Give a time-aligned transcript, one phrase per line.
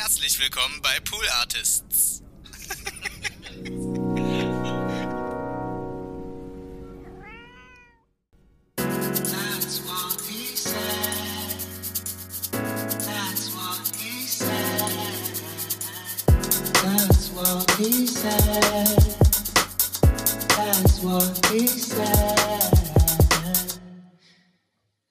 [0.00, 2.22] Herzlich willkommen bei Pool Artists.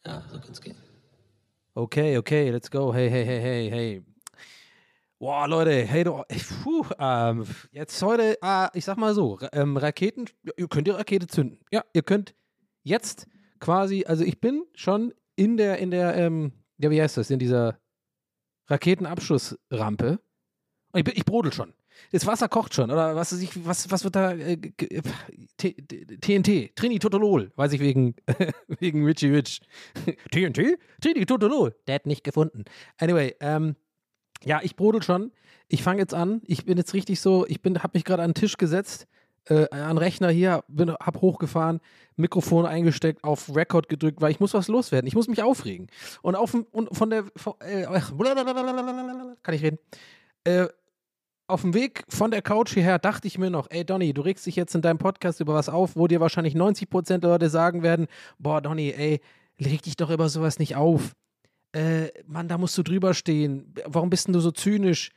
[0.05, 0.77] Ja, so kann's gehen.
[1.73, 2.93] Okay, okay, let's go.
[2.93, 4.16] Hey, hey, hey, hey, hey.
[5.19, 6.21] Boah, Leute, hey, du,
[6.63, 11.25] puh, ähm, jetzt heute, äh, ich sag mal so, ähm, Raketen, ihr könnt die Rakete
[11.25, 11.57] zünden.
[11.71, 12.35] Ja, ihr könnt
[12.83, 13.25] jetzt
[13.59, 17.39] quasi, also ich bin schon in der, in der, ähm, ja, wie heißt das, in
[17.39, 17.79] dieser
[18.67, 20.19] Raketenabschussrampe.
[20.91, 21.73] Und ich, bin, ich brodel schon.
[22.11, 24.55] Das Wasser kocht schon, oder was weiß ich, was, was wird da, äh,
[25.57, 28.13] TNT, Trinitotolol, weiß ich wegen,
[28.67, 29.61] wegen Richie Rich.
[30.31, 30.77] TNT?
[31.01, 32.65] Trinitotolol, der hat nicht gefunden.
[32.99, 33.75] Anyway, ähm,
[34.43, 35.31] ja, ich brodel schon.
[35.67, 36.41] Ich fange jetzt an.
[36.45, 39.07] Ich bin jetzt richtig so, ich bin, habe mich gerade an den Tisch gesetzt,
[39.45, 41.79] äh, an Rechner hier, bin, hab hochgefahren,
[42.15, 45.07] Mikrofon eingesteckt, auf Record gedrückt, weil ich muss was loswerden.
[45.07, 45.87] Ich muss mich aufregen.
[46.21, 47.83] Und auf und von der, von, äh,
[49.43, 49.79] kann ich reden?
[50.43, 50.67] Äh,
[51.47, 54.45] auf dem Weg von der Couch hierher dachte ich mir noch, ey Donny, du regst
[54.45, 57.83] dich jetzt in deinem Podcast über was auf, wo dir wahrscheinlich 90% der Leute sagen
[57.83, 59.21] werden, boah Donny, ey,
[59.59, 61.15] reg dich doch über sowas nicht auf.
[61.73, 63.73] Äh, Mann, da musst du drüber stehen.
[63.85, 65.11] Warum bist denn du so zynisch?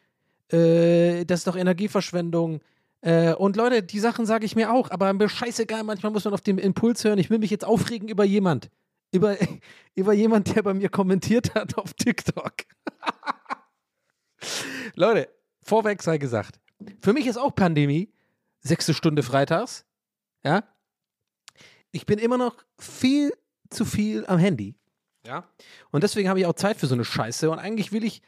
[0.53, 2.61] Äh, das ist doch Energieverschwendung.
[3.03, 6.35] Äh, und Leute, die Sachen sage ich mir auch, aber mir scheißegal, manchmal muss man
[6.35, 7.19] auf den Impuls hören.
[7.19, 8.71] Ich will mich jetzt aufregen über jemand.
[9.13, 9.37] Über,
[9.95, 12.53] über jemand, der bei mir kommentiert hat auf TikTok.
[14.95, 15.29] Leute,
[15.63, 16.61] vorweg sei gesagt,
[17.01, 18.13] für mich ist auch Pandemie,
[18.61, 19.85] sechste Stunde freitags,
[20.45, 20.65] ja.
[21.93, 23.33] Ich bin immer noch viel
[23.69, 24.75] zu viel am Handy,
[25.27, 25.45] ja.
[25.91, 28.23] Und deswegen habe ich auch Zeit für so eine Scheiße und eigentlich will ich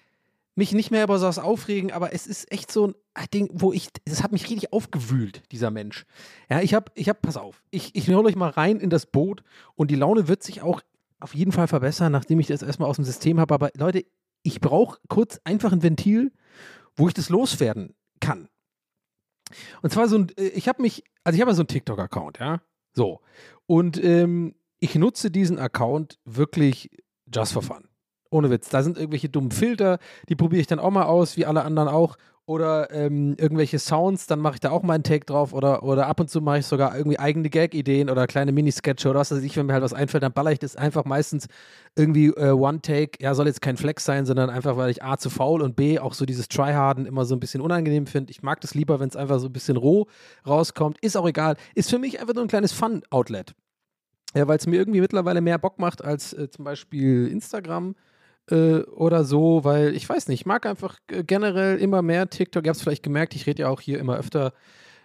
[0.55, 3.89] mich nicht mehr über sowas aufregen, aber es ist echt so ein Ding, wo ich,
[4.05, 6.05] es hat mich richtig aufgewühlt, dieser Mensch.
[6.51, 9.07] Ja, ich habe, ich habe, pass auf, ich, ich hole euch mal rein in das
[9.07, 9.43] Boot
[9.75, 10.83] und die Laune wird sich auch
[11.21, 13.55] auf jeden Fall verbessern, nachdem ich das erstmal aus dem System habe.
[13.55, 14.05] Aber Leute,
[14.43, 16.33] ich brauche kurz einfach ein Ventil,
[16.97, 18.49] wo ich das loswerden kann.
[19.83, 22.39] Und zwar so ein, äh, ich habe mich, also ich habe ja so einen TikTok-Account,
[22.41, 22.61] ja.
[22.93, 23.21] So.
[23.67, 26.91] Und ähm, ich nutze diesen Account wirklich
[27.33, 27.85] just for fun.
[28.31, 28.69] Ohne Witz.
[28.69, 29.99] Da sind irgendwelche dummen Filter,
[30.29, 32.17] die probiere ich dann auch mal aus, wie alle anderen auch.
[32.47, 35.53] Oder ähm, irgendwelche Sounds, dann mache ich da auch meinen Take drauf.
[35.53, 39.21] Oder, oder ab und zu mache ich sogar irgendwie eigene Gag-Ideen oder kleine Minisketche oder
[39.21, 41.47] was weiß ich, wenn mir halt was einfällt, dann baller ich das einfach meistens
[41.95, 43.23] irgendwie äh, One-Take.
[43.23, 46.01] Ja, soll jetzt kein Flex sein, sondern einfach, weil ich A zu faul und B
[46.01, 48.33] auch so dieses Tryharden immer so ein bisschen unangenehm finde.
[48.33, 50.09] Ich mag das lieber, wenn es einfach so ein bisschen roh
[50.45, 50.99] rauskommt.
[51.03, 51.57] Ist auch egal.
[51.77, 53.55] Ist für mich einfach nur ein kleines Fun-Outlet.
[54.35, 57.95] Ja, weil es mir irgendwie mittlerweile mehr Bock macht als äh, zum Beispiel Instagram
[58.51, 62.65] äh, oder so, weil ich weiß nicht, ich mag einfach äh, generell immer mehr TikTok.
[62.65, 64.53] Ihr habt es vielleicht gemerkt, ich rede ja auch hier immer öfter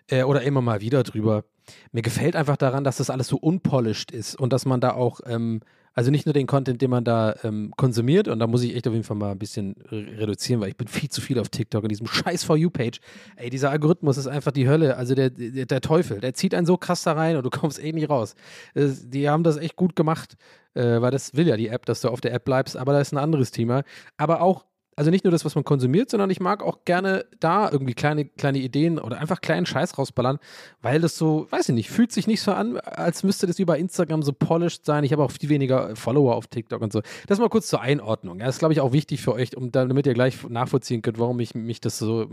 [0.10, 1.44] äh, oder immer mal wieder drüber.
[1.92, 5.20] Mir gefällt einfach daran, dass das alles so unpolished ist und dass man da auch,
[5.26, 5.62] ähm,
[5.98, 8.88] also nicht nur den Content, den man da ähm, konsumiert, und da muss ich echt
[8.88, 11.50] auf jeden Fall mal ein bisschen re reduzieren, weil ich bin viel zu viel auf
[11.50, 13.00] TikTok in diesem scheiß For You-Page.
[13.36, 16.68] Ey, dieser Algorithmus ist einfach die Hölle, also der, der, der Teufel, der zieht einen
[16.68, 18.36] so krass da rein und du kommst eh nicht raus.
[18.76, 20.38] Äh, die haben das echt gut gemacht,
[20.76, 23.08] äh, weil das will ja die App, dass du auf der App bleibst, aber das
[23.08, 23.82] ist ein anderes Thema.
[24.18, 24.66] Aber auch
[24.98, 28.26] also nicht nur das, was man konsumiert, sondern ich mag auch gerne da irgendwie kleine,
[28.26, 30.40] kleine Ideen oder einfach kleinen Scheiß rausballern,
[30.82, 33.78] weil das so, weiß ich nicht, fühlt sich nicht so an, als müsste das bei
[33.78, 35.04] Instagram so polished sein.
[35.04, 37.02] Ich habe auch viel weniger Follower auf TikTok und so.
[37.28, 38.40] Das mal kurz zur Einordnung.
[38.40, 41.20] Ja, das ist, glaube ich, auch wichtig für euch, um, damit ihr gleich nachvollziehen könnt,
[41.20, 42.28] warum mich, mich das so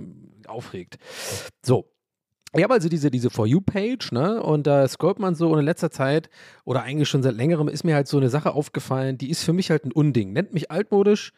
[0.46, 0.96] aufregt.
[1.62, 1.84] So,
[2.56, 4.42] ich habe also diese, diese For You-Page, ne?
[4.42, 6.30] Und da scrollt man so und in letzter Zeit
[6.64, 9.52] oder eigentlich schon seit längerem ist mir halt so eine Sache aufgefallen, die ist für
[9.52, 10.32] mich halt ein Unding.
[10.32, 11.32] Nennt mich altmodisch,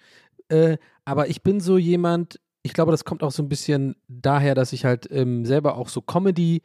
[0.49, 0.77] äh,
[1.07, 4.75] aber ich bin so jemand, ich glaube, das kommt auch so ein bisschen daher, dass
[4.75, 6.63] ich halt ähm, selber auch so Comedy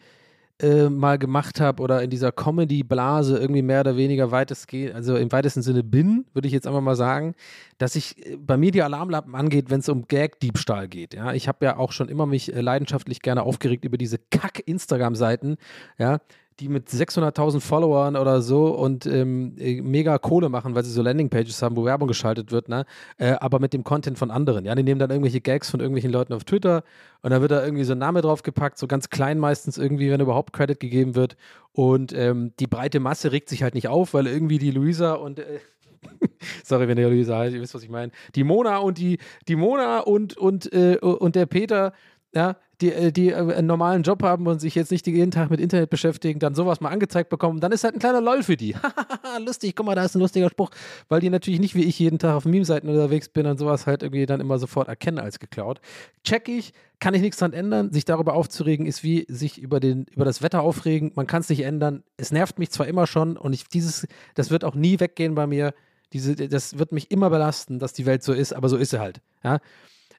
[0.61, 5.31] äh, mal gemacht habe oder in dieser Comedy-Blase irgendwie mehr oder weniger weitestgehend, also im
[5.31, 7.35] weitesten Sinne bin, würde ich jetzt einfach mal sagen,
[7.77, 11.13] dass ich äh, bei mir die Alarmlampen angeht, wenn es um Gag-Diebstahl geht.
[11.13, 15.57] Ja, ich habe ja auch schon immer mich äh, leidenschaftlich gerne aufgeregt über diese Kack-Instagram-Seiten,
[15.97, 16.19] ja,
[16.61, 21.01] die mit 600.000 Followern oder so und ähm, äh, mega Kohle machen, weil sie so
[21.01, 22.85] Landingpages haben, wo Werbung geschaltet wird, ne?
[23.17, 24.65] Äh, aber mit dem Content von anderen.
[24.65, 26.83] Ja, die nehmen dann irgendwelche Gags von irgendwelchen Leuten auf Twitter
[27.23, 30.21] und dann wird da irgendwie so ein Name draufgepackt, so ganz klein meistens irgendwie, wenn
[30.21, 31.35] überhaupt Credit gegeben wird.
[31.73, 35.39] Und ähm, die breite Masse regt sich halt nicht auf, weil irgendwie die Luisa und
[35.39, 35.59] äh,
[36.63, 38.11] Sorry, wenn ihr Luisa heißt, ihr wisst, was ich meine.
[38.35, 39.17] Die Mona und die,
[39.47, 41.93] die Mona und, und, äh, und der Peter,
[42.33, 45.49] ja, die, äh, die äh, einen normalen Job haben und sich jetzt nicht jeden Tag
[45.49, 48.57] mit Internet beschäftigen, dann sowas mal angezeigt bekommen, dann ist halt ein kleiner LOL für
[48.57, 48.75] die.
[49.45, 50.71] Lustig, guck mal, da ist ein lustiger Spruch,
[51.09, 54.03] weil die natürlich nicht wie ich jeden Tag auf Meme-Seiten unterwegs bin und sowas halt
[54.03, 55.79] irgendwie dann immer sofort erkennen als geklaut.
[56.23, 57.91] Check ich, kann ich nichts dran ändern.
[57.91, 61.11] Sich darüber aufzuregen ist wie sich über, den, über das Wetter aufregen.
[61.15, 62.03] Man kann es nicht ändern.
[62.17, 65.47] Es nervt mich zwar immer schon und ich, dieses, das wird auch nie weggehen bei
[65.47, 65.73] mir.
[66.13, 68.99] Diese, das wird mich immer belasten, dass die Welt so ist, aber so ist sie
[68.99, 69.21] halt.
[69.43, 69.59] Ja?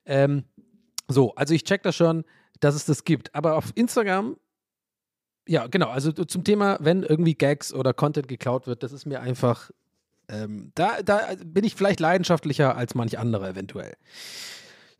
[0.06, 0.44] Ähm,
[1.08, 2.24] so, also ich check das schon,
[2.62, 3.34] dass es das gibt.
[3.34, 4.36] Aber auf Instagram,
[5.46, 9.20] ja, genau, also zum Thema, wenn irgendwie Gags oder Content geklaut wird, das ist mir
[9.20, 9.70] einfach,
[10.28, 13.94] ähm, da, da bin ich vielleicht leidenschaftlicher als manch anderer eventuell.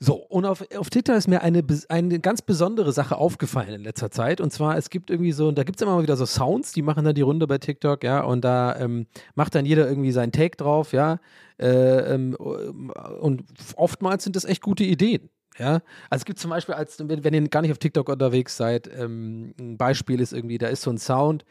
[0.01, 4.11] So, und auf, auf Twitter ist mir eine, eine ganz besondere Sache aufgefallen in letzter
[4.11, 4.41] Zeit.
[4.41, 6.83] Und zwar, es gibt irgendwie so, da gibt es immer mal wieder so Sounds, die
[6.83, 9.07] machen dann die Runde bei TikTok, ja, und da ähm,
[9.37, 11.21] macht dann jeder irgendwie seinen Take drauf, ja.
[11.57, 11.69] Äh,
[12.15, 13.45] ähm, und
[13.77, 15.31] oftmals sind das echt gute Ideen.
[15.59, 18.89] Ja, also es gibt zum Beispiel, als wenn, ihr gar nicht auf TikTok unterwegs seid,
[18.97, 21.45] ähm, ein Beispiel ist irgendwie, da ist so ein Sound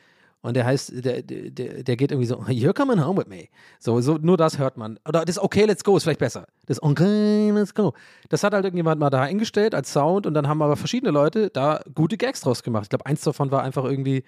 [0.43, 3.47] und der heißt, der, der, der geht irgendwie so, You're coming home with me.
[3.79, 4.97] So, so, nur das hört man.
[5.07, 6.47] Oder das Okay, let's go ist vielleicht besser.
[6.65, 7.93] Das Okay, let's go.
[8.29, 11.51] Das hat halt irgendjemand mal da eingestellt als Sound und dann haben aber verschiedene Leute
[11.51, 12.83] da gute Gags draus gemacht.
[12.83, 14.23] Ich glaube, eins davon war einfach irgendwie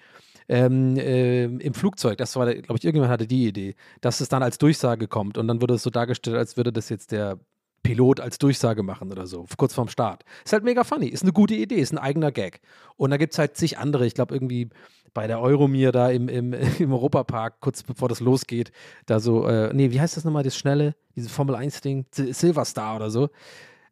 [0.48, 2.18] ähm, äh, im Flugzeug.
[2.18, 5.48] Das war, glaube ich, irgendjemand hatte die Idee, dass es dann als Durchsage kommt und
[5.48, 7.38] dann wurde es so dargestellt, als würde das jetzt der
[7.84, 10.24] Pilot als Durchsage machen oder so, kurz vorm Start.
[10.44, 12.60] Ist halt mega funny, ist eine gute Idee, ist ein eigener Gag.
[12.96, 14.70] Und da gibt es halt zig andere, ich glaube irgendwie
[15.12, 18.72] bei der Euromir da im, im, im Europapark, kurz bevor das losgeht,
[19.06, 23.28] da so, äh, nee, wie heißt das nochmal, das Schnelle, dieses Formel-1-Ding, Silverstar oder so.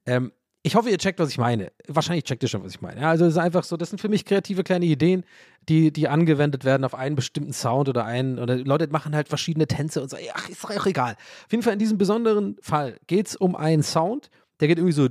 [0.07, 0.33] Ähm,
[0.65, 1.73] ich hoffe, ihr checkt, was ich meine.
[1.89, 3.01] Wahrscheinlich checkt ihr schon, was ich meine.
[3.01, 5.25] Ja, also es ist einfach so, das sind für mich kreative kleine Ideen,
[5.69, 9.67] die, die angewendet werden auf einen bestimmten Sound oder einen, oder Leute machen halt verschiedene
[9.67, 11.17] Tänze und so, ach, ist doch auch egal.
[11.47, 14.31] Auf jeden Fall in diesem besonderen Fall geht es um einen Sound,
[14.61, 15.09] der geht irgendwie so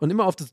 [0.00, 0.50] und immer auf das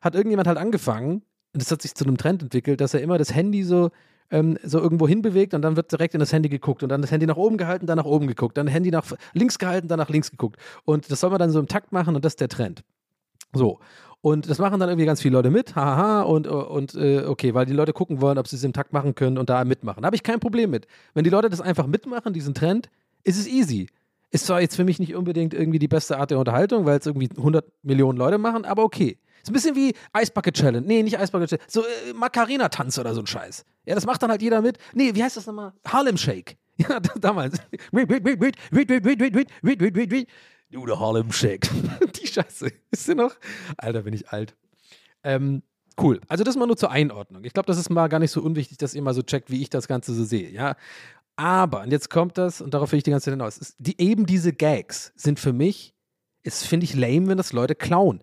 [0.00, 1.22] hat irgendjemand halt angefangen,
[1.52, 3.90] und das hat sich zu einem Trend entwickelt, dass er immer das Handy so
[4.30, 7.10] ähm, so irgendwo hinbewegt und dann wird direkt in das Handy geguckt und dann das
[7.10, 10.08] Handy nach oben gehalten, dann nach oben geguckt, dann Handy nach links gehalten, dann nach
[10.08, 10.56] links geguckt.
[10.84, 12.84] Und das soll man dann so im Takt machen und das ist der Trend.
[13.52, 13.80] So.
[14.22, 17.64] Und das machen dann irgendwie ganz viele Leute mit, haha, und, und äh, okay, weil
[17.64, 20.02] die Leute gucken wollen, ob sie es im Takt machen können und da mitmachen.
[20.02, 20.86] Da habe ich kein Problem mit.
[21.14, 22.90] Wenn die Leute das einfach mitmachen, diesen Trend,
[23.24, 23.88] ist es easy.
[24.30, 27.06] Ist zwar jetzt für mich nicht unbedingt irgendwie die beste Art der Unterhaltung, weil es
[27.06, 29.18] irgendwie 100 Millionen Leute machen, aber okay.
[29.42, 30.86] Ist ein bisschen wie Eisbucket Challenge.
[30.86, 31.66] Nee, nicht Eisbucket Challenge.
[31.68, 33.64] So äh, Macarena-Tanz oder so ein Scheiß.
[33.86, 34.78] Ja, das macht dann halt jeder mit.
[34.92, 35.72] Nee, wie heißt das nochmal?
[35.86, 36.56] Harlem Shake.
[36.76, 37.58] Ja, damals.
[40.70, 41.68] Du, der Harlem Shake.
[42.20, 42.72] Die Scheiße.
[42.90, 43.34] Ist sie noch?
[43.76, 44.56] Alter, bin ich alt.
[45.22, 45.62] Ähm,
[46.00, 46.20] cool.
[46.28, 47.44] Also das mal nur zur Einordnung.
[47.44, 49.60] Ich glaube, das ist mal gar nicht so unwichtig, dass ihr mal so checkt, wie
[49.60, 50.48] ich das Ganze so sehe.
[50.50, 50.76] Ja.
[51.36, 54.00] Aber, und jetzt kommt das, und darauf will ich die ganze Zeit hinaus, ist, die,
[54.00, 55.94] eben diese Gags sind für mich,
[56.42, 58.20] ist, finde ich, lame, wenn das Leute klauen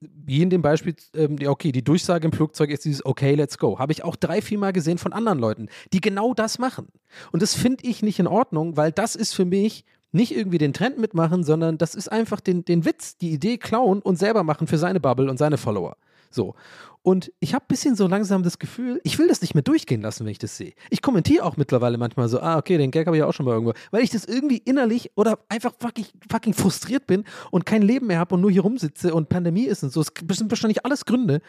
[0.00, 3.78] wie in dem Beispiel, ähm, okay, die Durchsage im Flugzeug ist dieses Okay, let's go.
[3.78, 6.88] Habe ich auch drei, vier Mal gesehen von anderen Leuten, die genau das machen.
[7.32, 10.72] Und das finde ich nicht in Ordnung, weil das ist für mich nicht irgendwie den
[10.72, 14.66] Trend mitmachen, sondern das ist einfach den, den Witz, die Idee klauen und selber machen
[14.66, 15.96] für seine Bubble und seine Follower.
[16.34, 16.54] So.
[17.02, 20.00] Und ich habe ein bisschen so langsam das Gefühl, ich will das nicht mehr durchgehen
[20.00, 20.72] lassen, wenn ich das sehe.
[20.90, 23.52] Ich kommentiere auch mittlerweile manchmal so, ah, okay, den Gag habe ich auch schon mal
[23.52, 23.74] irgendwo.
[23.90, 28.18] Weil ich das irgendwie innerlich oder einfach fucking, fucking frustriert bin und kein Leben mehr
[28.18, 30.02] habe und nur hier rumsitze und Pandemie ist und so.
[30.02, 31.40] Das sind wahrscheinlich alles Gründe.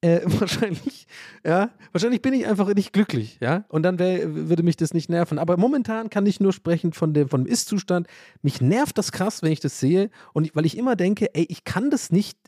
[0.00, 1.06] Äh, wahrscheinlich,
[1.44, 5.08] ja, wahrscheinlich bin ich einfach nicht glücklich, ja, und dann wär, würde mich das nicht
[5.08, 5.38] nerven.
[5.38, 8.06] Aber momentan kann ich nur sprechen von dem, von dem Ist-Zustand.
[8.42, 11.46] Mich nervt das krass, wenn ich das sehe und ich, weil ich immer denke, ey,
[11.48, 12.38] ich kann das nicht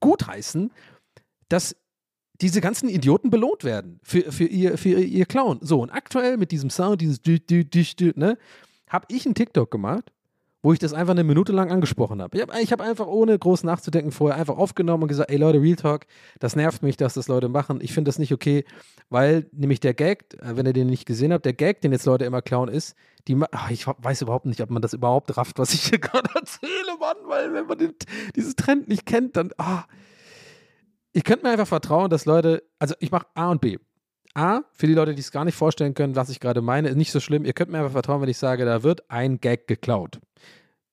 [0.00, 0.70] gutheißen,
[1.50, 1.76] dass
[2.40, 5.58] diese ganzen Idioten belohnt werden für, für, ihr, für ihr Clown.
[5.60, 7.38] So, und aktuell mit diesem Sound, dieses dü,
[8.16, 8.38] ne,
[8.88, 10.10] habe ich einen TikTok gemacht,
[10.62, 12.36] wo ich das einfach eine Minute lang angesprochen habe.
[12.36, 15.60] Ich habe ich hab einfach ohne groß nachzudenken vorher einfach aufgenommen und gesagt, ey Leute,
[15.60, 16.06] Real Talk,
[16.38, 17.80] das nervt mich, dass das Leute machen.
[17.82, 18.64] Ich finde das nicht okay,
[19.08, 22.04] weil nämlich der Gag, äh, wenn ihr den nicht gesehen habt, der Gag, den jetzt
[22.04, 22.94] Leute immer klauen, ist,
[23.28, 26.28] die, ach, ich weiß überhaupt nicht, ob man das überhaupt rafft, was ich hier gerade
[26.34, 27.94] erzähle, Mann, weil wenn man den,
[28.36, 29.84] dieses Trend nicht kennt, dann, ah,
[31.12, 33.78] ich könnte mir einfach vertrauen, dass Leute, also ich mache A und B.
[34.34, 36.96] A, für die Leute, die es gar nicht vorstellen können, was ich gerade meine, ist
[36.96, 37.44] nicht so schlimm.
[37.44, 40.20] Ihr könnt mir einfach vertrauen, wenn ich sage, da wird ein Gag geklaut.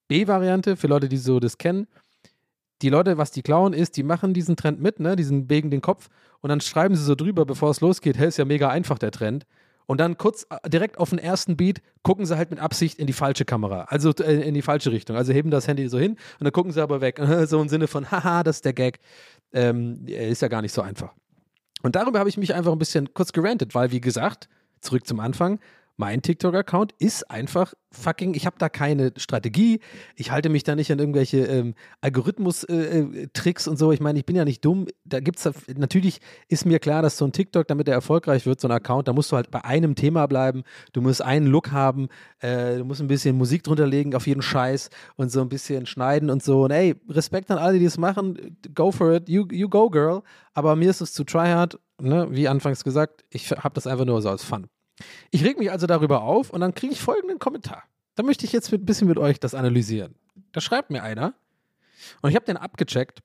[0.08, 1.88] B-Variante, für Leute, die so das kennen,
[2.82, 5.82] die Leute, was die klauen, ist, die machen diesen Trend mit, ne, diesen Wegen den
[5.82, 6.10] Kopf
[6.42, 9.12] und dann schreiben sie so drüber, bevor es losgeht, hey, ist ja mega einfach der
[9.12, 9.46] Trend.
[9.88, 13.08] Und dann kurz äh, direkt auf den ersten Beat gucken sie halt mit Absicht in
[13.08, 15.16] die falsche Kamera, also äh, in die falsche Richtung.
[15.16, 17.20] Also heben das Handy so hin und dann gucken sie aber weg.
[17.48, 19.00] So im Sinne von, haha, das ist der Gag.
[19.54, 21.14] Ähm, ist ja gar nicht so einfach.
[21.82, 24.50] Und darüber habe ich mich einfach ein bisschen kurz gerantet, weil, wie gesagt,
[24.82, 25.60] zurück zum Anfang,
[25.98, 29.80] mein TikTok-Account ist einfach fucking, ich habe da keine Strategie,
[30.16, 33.92] ich halte mich da nicht an irgendwelche ähm, Algorithmus-Tricks äh, und so.
[33.92, 34.86] Ich meine, ich bin ja nicht dumm.
[35.06, 38.62] Da gibt es, natürlich ist mir klar, dass so ein TikTok, damit er erfolgreich wird,
[38.62, 40.64] so ein Account, da musst du halt bei einem Thema bleiben,
[40.94, 44.44] du musst einen Look haben, äh, du musst ein bisschen Musik drunter legen auf jeden
[44.44, 46.66] Scheiß und so ein bisschen schneiden und so.
[46.66, 50.22] Und ey, Respekt an alle, die das machen, go for it, you, you go, girl.
[50.54, 52.28] Aber mir ist es zu tryhard, ne?
[52.30, 54.68] wie anfangs gesagt, ich habe das einfach nur so als Fun.
[55.32, 57.84] Ich reg mich also darüber auf und dann kriege ich folgenden Kommentar.
[58.16, 60.16] Da möchte ich jetzt ein bisschen mit euch das analysieren.
[60.52, 61.34] Da schreibt mir einer
[62.22, 63.22] und ich habe den abgecheckt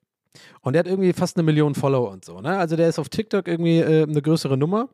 [0.60, 2.40] und der hat irgendwie fast eine Million Follower und so.
[2.40, 2.58] Ne?
[2.58, 4.88] Also der ist auf TikTok irgendwie äh, eine größere Nummer.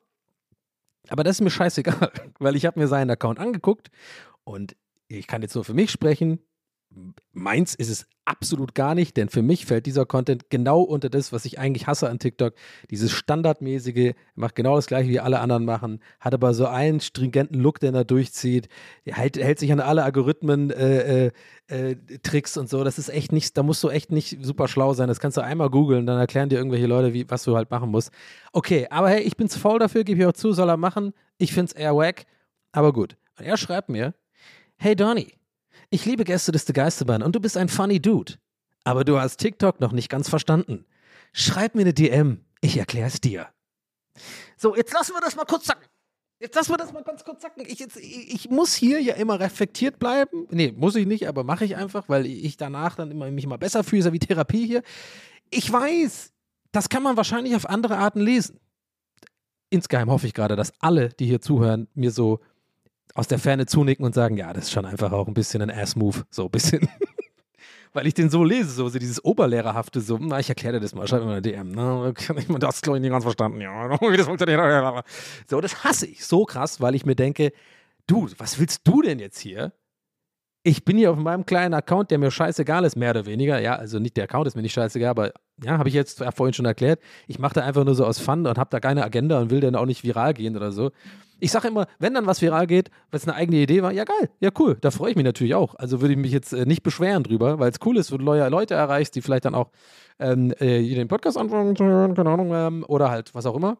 [1.08, 3.88] Aber das ist mir scheißegal, weil ich habe mir seinen Account angeguckt
[4.44, 4.76] und
[5.08, 6.38] ich kann jetzt nur für mich sprechen.
[7.32, 11.32] Meins ist es absolut gar nicht, denn für mich fällt dieser Content genau unter das,
[11.32, 12.54] was ich eigentlich hasse an TikTok.
[12.90, 17.58] Dieses standardmäßige, macht genau das gleiche wie alle anderen machen, hat aber so einen stringenten
[17.58, 18.68] Look, den er durchzieht,
[19.04, 21.32] hält, hält sich an alle Algorithmen, äh, äh,
[21.68, 22.84] äh, Tricks und so.
[22.84, 25.08] Das ist echt nicht, da musst du echt nicht super schlau sein.
[25.08, 27.90] Das kannst du einmal googeln, dann erklären dir irgendwelche Leute, wie, was du halt machen
[27.90, 28.10] musst.
[28.52, 31.12] Okay, aber hey, ich bin zu faul dafür, gebe ich auch zu, soll er machen.
[31.38, 32.26] Ich finde es eher wack,
[32.72, 33.16] aber gut.
[33.38, 34.14] Und er schreibt mir,
[34.76, 35.38] hey Donny,
[35.90, 38.34] ich liebe Gäste des Geisterbahn und du bist ein funny Dude.
[38.84, 40.84] Aber du hast TikTok noch nicht ganz verstanden.
[41.32, 43.48] Schreib mir eine DM, ich erklär's dir.
[44.56, 45.84] So, jetzt lassen wir das mal kurz sacken.
[46.40, 47.64] Jetzt lassen wir das mal ganz kurz sacken.
[47.66, 50.46] Ich, jetzt, ich, ich, muss hier ja immer reflektiert bleiben.
[50.50, 53.58] Nee, muss ich nicht, aber mache ich einfach, weil ich danach dann immer, mich immer
[53.58, 54.82] besser fühle, so wie Therapie hier.
[55.50, 56.32] Ich weiß,
[56.70, 58.60] das kann man wahrscheinlich auf andere Arten lesen.
[59.70, 62.40] Insgeheim hoffe ich gerade, dass alle, die hier zuhören, mir so
[63.14, 65.70] aus der Ferne zunicken und sagen, ja, das ist schon einfach auch ein bisschen ein
[65.70, 66.88] Ass-Move, so ein bisschen.
[67.92, 70.94] Weil ich den so lese, so, so dieses Oberlehrerhafte, so, na, ich erkläre dir das
[70.94, 72.12] mal, schreib mir eine DM, ne?
[72.60, 75.04] Das glaube ich nicht ganz verstanden, ja, wie das funktioniert.
[75.48, 77.52] So, das hasse ich so krass, weil ich mir denke,
[78.06, 79.72] du, was willst du denn jetzt hier?
[80.64, 83.58] Ich bin hier auf meinem kleinen Account, der mir scheißegal ist, mehr oder weniger.
[83.60, 85.32] Ja, also nicht der Account ist mir nicht scheißegal, aber
[85.64, 87.00] ja, habe ich jetzt vorhin schon erklärt.
[87.26, 89.60] Ich mache da einfach nur so aus Fun und habe da keine Agenda und will
[89.60, 90.90] dann auch nicht viral gehen oder so.
[91.40, 94.28] Ich sage immer, wenn dann was viral geht, was eine eigene Idee war, ja geil,
[94.40, 95.76] ja cool, da freue ich mich natürlich auch.
[95.76, 98.24] Also würde ich mich jetzt äh, nicht beschweren drüber, weil es cool ist, wenn du
[98.24, 99.70] neue Leute erreichst, die vielleicht dann auch
[100.18, 103.76] ähm, äh, den Podcast anfangen zu hören, keine Ahnung, ähm, oder halt was auch immer.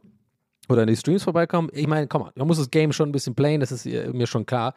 [0.68, 1.70] Oder in die Streams vorbeikommen.
[1.72, 4.26] Ich meine, komm mal, man muss das Game schon ein bisschen playen, das ist mir
[4.26, 4.74] schon klar.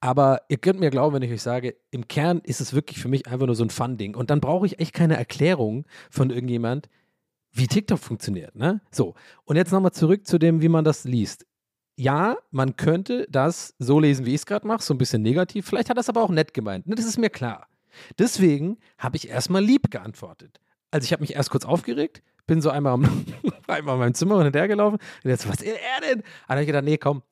[0.00, 3.08] Aber ihr könnt mir glauben, wenn ich euch sage, im Kern ist es wirklich für
[3.08, 4.14] mich einfach nur so ein Fun-Ding.
[4.14, 6.88] Und dann brauche ich echt keine Erklärung von irgendjemand,
[7.52, 8.54] wie TikTok funktioniert.
[8.54, 8.80] Ne?
[8.90, 9.14] So,
[9.44, 11.44] und jetzt nochmal zurück zu dem, wie man das liest
[12.00, 15.66] ja, man könnte das so lesen, wie ich es gerade mache, so ein bisschen negativ.
[15.66, 16.86] Vielleicht hat das aber auch nett gemeint.
[16.86, 17.68] Ne, das ist mir klar.
[18.18, 20.60] Deswegen habe ich erstmal lieb geantwortet.
[20.90, 22.94] Also ich habe mich erst kurz aufgeregt, bin so einmal,
[23.66, 26.22] einmal in meinem Zimmer und hinterhergelaufen und jetzt, was er denn?
[26.22, 27.22] dann habe ich gedacht, nee, komm,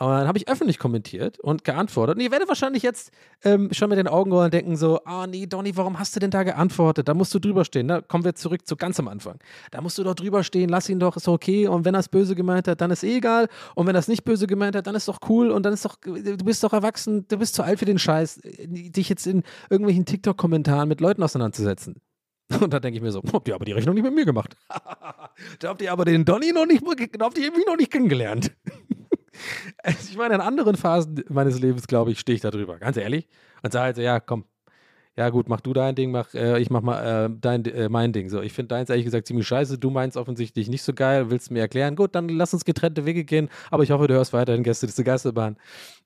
[0.00, 2.16] und dann habe ich öffentlich kommentiert und geantwortet.
[2.16, 3.10] Und ihr werdet wahrscheinlich jetzt
[3.42, 6.14] ähm, schon mit den Augen rollen und denken so, ah oh, nee, Donny, warum hast
[6.14, 7.08] du denn da geantwortet?
[7.08, 7.88] Da musst du drüber stehen.
[7.88, 9.40] Da kommen wir zurück zu ganz am Anfang.
[9.72, 11.66] Da musst du doch drüber stehen, lass ihn doch, ist okay.
[11.66, 13.48] Und wenn er es böse gemeint hat, dann ist eh egal.
[13.74, 15.50] Und wenn er es nicht böse gemeint hat, dann ist doch cool.
[15.50, 18.40] Und dann ist doch, du bist doch erwachsen, du bist zu alt für den Scheiß,
[18.44, 22.00] dich jetzt in irgendwelchen TikTok-Kommentaren mit Leuten auseinanderzusetzen.
[22.60, 24.56] Und da denke ich mir so, habt ihr aber die Rechnung nicht mit mir gemacht.
[25.58, 26.84] da habt ihr aber den Donny noch nicht,
[27.20, 28.52] habt ihr irgendwie noch nicht kennengelernt.
[29.82, 32.96] Also ich meine, in anderen Phasen meines Lebens, glaube ich, stehe ich da drüber, ganz
[32.96, 33.28] ehrlich.
[33.62, 34.44] Und sage halt so, ja, komm,
[35.18, 38.12] ja gut, mach du dein Ding, mach, äh, ich mach mal äh, dein, äh, mein
[38.12, 38.28] Ding.
[38.28, 41.50] So, ich finde deins ehrlich gesagt ziemlich scheiße, du meinst offensichtlich nicht so geil, willst
[41.50, 41.96] mir erklären.
[41.96, 44.94] Gut, dann lass uns getrennte Wege gehen, aber ich hoffe, du hörst weiterhin Gäste des
[44.94, 45.56] Geisterbahn.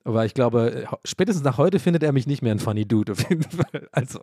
[0.05, 3.29] Aber ich glaube, spätestens nach heute findet er mich nicht mehr ein funny Dude, auf
[3.29, 3.87] jeden Fall.
[3.93, 4.21] Also,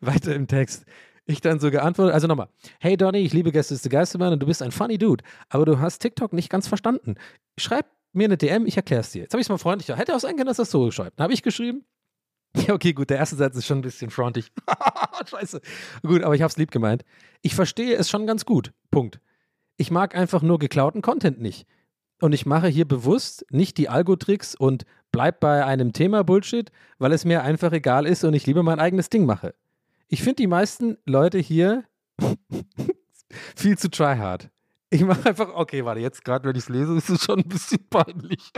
[0.00, 0.86] weiter im Text.
[1.26, 2.48] Ich dann so geantwortet, also nochmal,
[2.80, 5.78] hey Donny, ich liebe Gäste des Geisterbahn und du bist ein funny Dude, aber du
[5.78, 7.14] hast TikTok nicht ganz verstanden.
[7.58, 7.86] Schreib
[8.16, 9.22] mir eine DM, ich erkläre es dir.
[9.22, 9.96] Jetzt habe ich es mal freundlicher.
[9.96, 10.88] Hätte auch sein können, dass das so.
[10.90, 11.84] Dann habe ich geschrieben.
[12.66, 14.50] Ja, okay, gut, der erste Satz ist schon ein bisschen frontig.
[15.30, 15.60] Scheiße.
[16.02, 17.04] Gut, aber ich habe es lieb gemeint.
[17.42, 18.72] Ich verstehe es schon ganz gut.
[18.90, 19.20] Punkt.
[19.76, 21.66] Ich mag einfach nur geklauten Content nicht.
[22.18, 27.12] Und ich mache hier bewusst nicht die Algo-Tricks und bleib bei einem Thema Bullshit, weil
[27.12, 29.54] es mir einfach egal ist und ich lieber mein eigenes Ding mache.
[30.08, 31.84] Ich finde die meisten Leute hier
[33.56, 34.50] viel zu tryhard.
[34.96, 37.48] Ich mache einfach, okay, warte, jetzt gerade, wenn ich es lese, ist es schon ein
[37.48, 38.50] bisschen peinlich.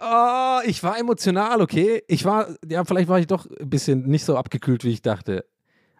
[0.00, 2.02] oh, ich war emotional, okay.
[2.08, 5.44] Ich war, ja, vielleicht war ich doch ein bisschen nicht so abgekühlt, wie ich dachte.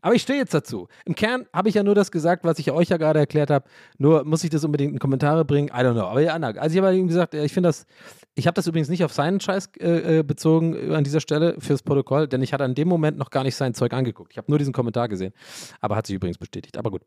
[0.03, 0.89] Aber ich stehe jetzt dazu.
[1.05, 3.69] Im Kern habe ich ja nur das gesagt, was ich euch ja gerade erklärt habe.
[3.99, 5.69] Nur muss ich das unbedingt in Kommentare bringen.
[5.69, 6.05] I don't know.
[6.05, 7.87] Aber ja, also ich habe ihm gesagt, ich finde das,
[8.35, 11.57] ich habe das übrigens nicht auf seinen Scheiß äh, äh bezogen äh, an dieser Stelle
[11.59, 14.33] fürs Protokoll, denn ich hatte an dem Moment noch gar nicht sein Zeug angeguckt.
[14.33, 15.33] Ich habe nur diesen Kommentar gesehen.
[15.81, 16.79] Aber hat sich übrigens bestätigt.
[16.79, 17.03] Aber gut.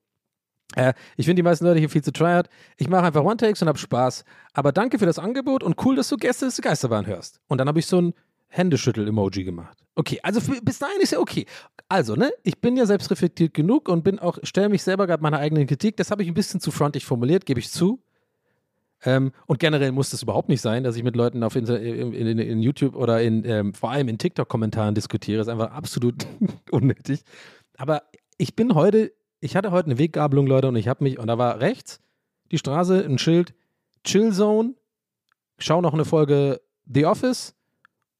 [0.75, 2.49] Äh, ich finde die meisten Leute hier viel zu tryhard.
[2.77, 4.23] Ich mache einfach One-Takes und habe Spaß.
[4.53, 7.39] Aber danke für das Angebot und cool, dass du Gäste des Geisterbahn hörst.
[7.47, 8.13] Und dann habe ich so ein
[8.53, 9.83] Händeschüttel-Emoji gemacht.
[9.95, 11.45] Okay, also für, bis dahin ist ja okay.
[11.89, 15.39] Also, ne, ich bin ja selbstreflektiert genug und bin auch, stelle mich selber gerade meiner
[15.39, 15.97] eigenen Kritik.
[15.97, 17.99] Das habe ich ein bisschen zu frontig formuliert, gebe ich zu.
[19.05, 22.13] Ähm, und generell muss das überhaupt nicht sein, dass ich mit Leuten auf Inter in,
[22.13, 25.39] in, in, YouTube oder in, ähm, vor allem in TikTok-Kommentaren diskutiere.
[25.39, 26.25] Das ist einfach absolut
[26.71, 27.23] unnötig.
[27.77, 28.03] Aber
[28.37, 31.37] ich bin heute, ich hatte heute eine Weggabelung, Leute, und ich habe mich, und da
[31.37, 31.99] war rechts
[32.51, 33.55] die Straße, ein Schild,
[34.03, 34.75] Chill Zone,
[35.57, 37.55] schau noch eine Folge The Office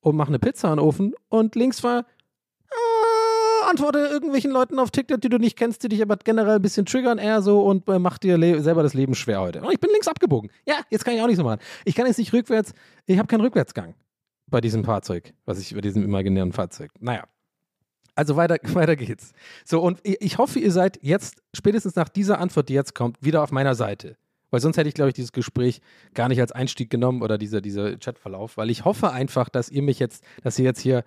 [0.03, 1.13] und mach eine Pizza an den Ofen.
[1.29, 6.01] Und links war, äh, antworte irgendwelchen Leuten auf TikTok, die du nicht kennst, die dich
[6.01, 9.41] aber generell ein bisschen triggern, eher so und äh, mach dir selber das Leben schwer
[9.41, 9.61] heute.
[9.61, 10.51] Und ich bin links abgebogen.
[10.67, 11.59] Ja, jetzt kann ich auch nicht so machen.
[11.85, 12.73] Ich kann jetzt nicht rückwärts,
[13.05, 13.95] ich habe keinen Rückwärtsgang
[14.47, 16.91] bei diesem Fahrzeug, was ich, bei diesem imaginären Fahrzeug.
[16.99, 17.23] Naja.
[18.15, 19.31] Also weiter, weiter geht's.
[19.65, 23.41] So, und ich hoffe, ihr seid jetzt, spätestens nach dieser Antwort, die jetzt kommt, wieder
[23.41, 24.17] auf meiner Seite.
[24.53, 25.81] Weil sonst hätte ich, glaube ich, dieses Gespräch
[26.13, 29.81] gar nicht als Einstieg genommen oder dieser, dieser Chatverlauf, weil ich hoffe einfach, dass ihr
[29.81, 31.03] mich jetzt, dass ihr jetzt hier,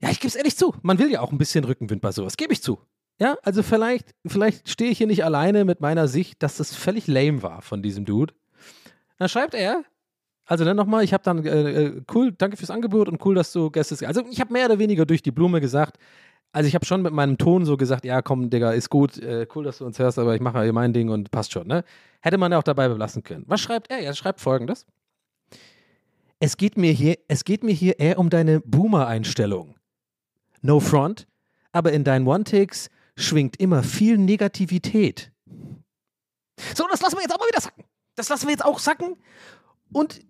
[0.00, 2.36] ja, ich gebe es ehrlich zu, man will ja auch ein bisschen Rückenwind bei sowas,
[2.36, 2.80] gebe ich zu.
[3.20, 7.06] Ja, also vielleicht, vielleicht stehe ich hier nicht alleine mit meiner Sicht, dass das völlig
[7.06, 8.34] lame war von diesem Dude.
[9.18, 9.84] Dann schreibt er,
[10.44, 13.52] also dann nochmal, ich habe dann, äh, äh, cool, danke fürs Angebot und cool, dass
[13.52, 15.98] du Gäste, also ich habe mehr oder weniger durch die Blume gesagt,
[16.52, 19.46] also ich habe schon mit meinem Ton so gesagt, ja komm, Digga, ist gut, äh,
[19.54, 21.84] cool, dass du uns hörst, aber ich mache hier mein Ding und passt schon, ne?
[22.20, 23.44] Hätte man ja auch dabei belassen können.
[23.46, 23.98] Was schreibt er?
[23.98, 24.86] Er schreibt folgendes.
[26.40, 29.76] Es geht mir hier, es geht mir hier eher um deine Boomer-Einstellung.
[30.62, 31.26] No front,
[31.72, 35.32] aber in deinen One-Takes schwingt immer viel Negativität.
[36.74, 37.84] So, das lassen wir jetzt auch mal wieder sacken.
[38.16, 39.16] Das lassen wir jetzt auch sacken.
[39.92, 40.20] Und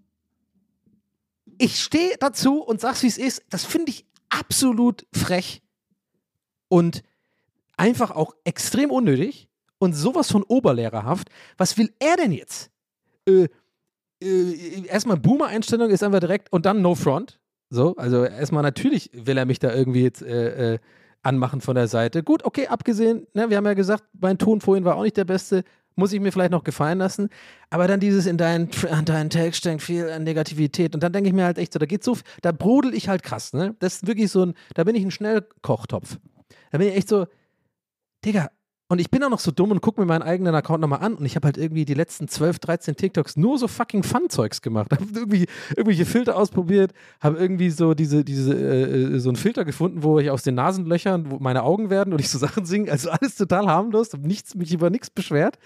[1.59, 3.43] ich stehe dazu und sag's, wie es ist.
[3.50, 5.62] Das finde ich absolut frech
[6.71, 7.03] und
[7.77, 9.49] einfach auch extrem unnötig
[9.79, 11.29] und sowas von oberlehrerhaft.
[11.59, 12.71] Was will er denn jetzt?
[13.29, 13.49] Äh,
[14.23, 17.39] äh, erstmal Boomer-Einstellung ist einfach direkt und dann No Front.
[17.71, 20.79] So, also erstmal natürlich will er mich da irgendwie jetzt äh, äh,
[21.23, 22.23] anmachen von der Seite.
[22.23, 25.25] Gut, okay, abgesehen, ne, wir haben ja gesagt, mein Ton vorhin war auch nicht der
[25.25, 25.65] beste,
[25.97, 27.29] muss ich mir vielleicht noch gefallen lassen.
[27.71, 30.95] Aber dann dieses in deinen, an deinen Text steckt viel Negativität.
[30.95, 33.23] Und dann denke ich mir halt echt so, da geht so, da brodel ich halt
[33.23, 33.77] krass, ne?
[33.79, 36.19] Das ist wirklich so ein, da bin ich ein Schnellkochtopf.
[36.71, 37.26] Da bin ich echt so,
[38.25, 38.50] Digga,
[38.91, 41.15] und ich bin auch noch so dumm und gucke mir meinen eigenen Account nochmal an
[41.15, 44.91] und ich habe halt irgendwie die letzten 12, 13 TikToks nur so fucking Fun-Zeugs gemacht.
[44.91, 50.02] Habe irgendwie irgendwelche Filter ausprobiert, habe irgendwie so diese, diese, äh, so einen Filter gefunden,
[50.02, 52.91] wo ich aus den Nasenlöchern wo meine Augen werden und ich so Sachen singe.
[52.91, 55.56] Also alles total harmlos, habe nichts, mich über nichts beschwert.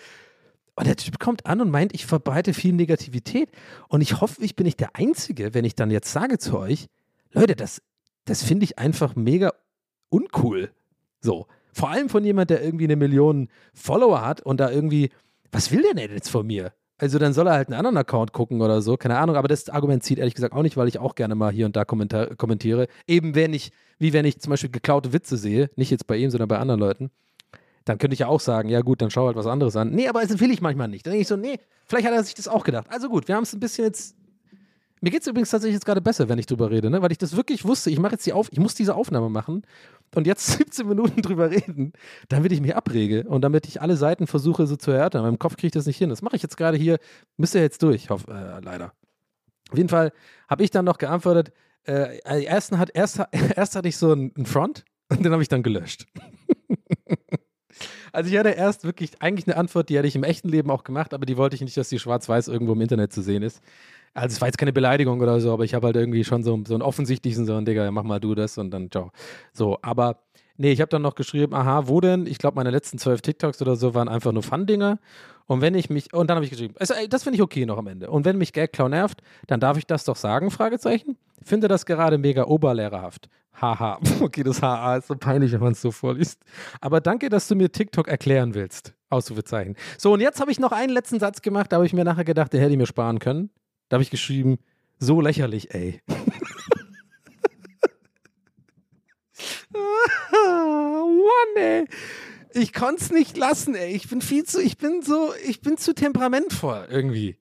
[0.77, 3.51] Und der Typ kommt an und meint, ich verbreite viel Negativität.
[3.89, 6.89] Und ich hoffe, ich bin nicht der Einzige, wenn ich dann jetzt sage zu euch,
[7.33, 7.81] Leute, das,
[8.27, 9.55] das finde ich einfach mega
[10.15, 10.71] uncool.
[11.21, 11.47] So.
[11.73, 15.11] Vor allem von jemand, der irgendwie eine Million Follower hat und da irgendwie,
[15.51, 16.73] was will der denn jetzt von mir?
[16.99, 19.69] Also dann soll er halt einen anderen Account gucken oder so, keine Ahnung, aber das
[19.69, 22.87] Argument zieht ehrlich gesagt auch nicht, weil ich auch gerne mal hier und da kommentiere.
[23.09, 26.31] Eben wenn ich, wie wenn ich zum Beispiel geklaute Witze sehe, nicht jetzt bei ihm,
[26.31, 27.11] sondern bei anderen Leuten,
[27.85, 29.91] dann könnte ich ja auch sagen, ja gut, dann schau halt was anderes an.
[29.91, 31.05] Nee, aber das will ich manchmal nicht.
[31.05, 32.87] Dann denke ich so, nee, vielleicht hat er sich das auch gedacht.
[32.89, 34.15] Also gut, wir haben es ein bisschen jetzt
[35.05, 37.03] mir geht es übrigens tatsächlich jetzt gerade besser, wenn ich drüber rede, ne?
[37.03, 37.91] weil ich das wirklich wusste.
[37.91, 39.61] Ich mache jetzt die Auf, ich muss diese Aufnahme machen
[40.15, 41.93] und jetzt 17 Minuten drüber reden,
[42.29, 45.21] damit ich mich abrege und damit ich alle Seiten versuche so zu erörtern.
[45.21, 46.11] In meinem Kopf kriege ich das nicht hin.
[46.11, 46.99] Das mache ich jetzt gerade hier.
[47.37, 48.93] Müsste jetzt durch, hoff, äh, leider.
[49.71, 50.13] Auf jeden Fall
[50.49, 51.53] habe ich dann noch geantwortet.
[51.87, 53.21] Äh, erst, hat, erst,
[53.57, 56.07] erst hatte ich so einen Front und den habe ich dann gelöscht.
[58.13, 60.85] Also ich hatte erst wirklich eigentlich eine Antwort, die hätte ich im echten Leben auch
[60.85, 63.61] gemacht, aber die wollte ich nicht, dass die schwarz-weiß irgendwo im Internet zu sehen ist.
[64.15, 66.63] Also es war jetzt keine Beleidigung oder so, aber ich habe halt irgendwie schon so,
[66.67, 69.11] so einen offensichtlichen, so ein Digga, mach mal du das und dann ciao.
[69.53, 70.21] So, aber
[70.57, 72.27] nee, ich habe dann noch geschrieben, aha, wo denn?
[72.27, 74.99] Ich glaube, meine letzten zwölf TikToks oder so waren einfach nur Fun-Dinger.
[75.47, 77.67] Und wenn ich mich, und dann habe ich geschrieben, also, ey, das finde ich okay
[77.67, 78.09] noch am Ende.
[78.11, 81.17] Und wenn mich Gagclown nervt, dann darf ich das doch sagen, Fragezeichen.
[81.43, 83.29] Finde das gerade mega oberlehrerhaft.
[83.61, 86.41] Haha, okay, das HA ist so peinlich, wenn man es so vorliest.
[86.81, 88.95] Aber danke, dass du mir TikTok erklären willst.
[89.11, 89.77] Ausrufezeichen.
[89.99, 92.25] So, und jetzt habe ich noch einen letzten Satz gemacht, da habe ich mir nachher
[92.25, 93.51] gedacht, der hätte ich mir sparen können.
[93.95, 94.59] Da habe ich geschrieben,
[94.99, 96.01] so lächerlich, ey.
[99.71, 101.85] Mann, ey.
[102.55, 103.95] Ich konnte es nicht lassen, ey.
[103.95, 107.37] Ich bin viel zu, ich bin so, ich bin zu temperamentvoll irgendwie.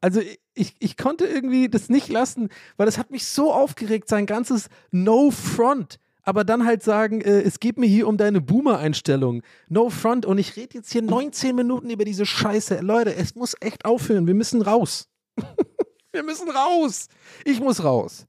[0.00, 0.22] Also
[0.54, 2.48] ich, ich konnte irgendwie das nicht lassen,
[2.78, 6.00] weil das hat mich so aufgeregt, sein ganzes No Front.
[6.28, 9.42] Aber dann halt sagen, äh, es geht mir hier um deine Boomer-Einstellung.
[9.70, 10.26] No Front.
[10.26, 12.80] Und ich rede jetzt hier 19 Minuten über diese Scheiße.
[12.80, 14.26] Leute, es muss echt aufhören.
[14.26, 15.08] Wir müssen raus.
[16.12, 17.08] Wir müssen raus.
[17.46, 18.26] Ich muss raus.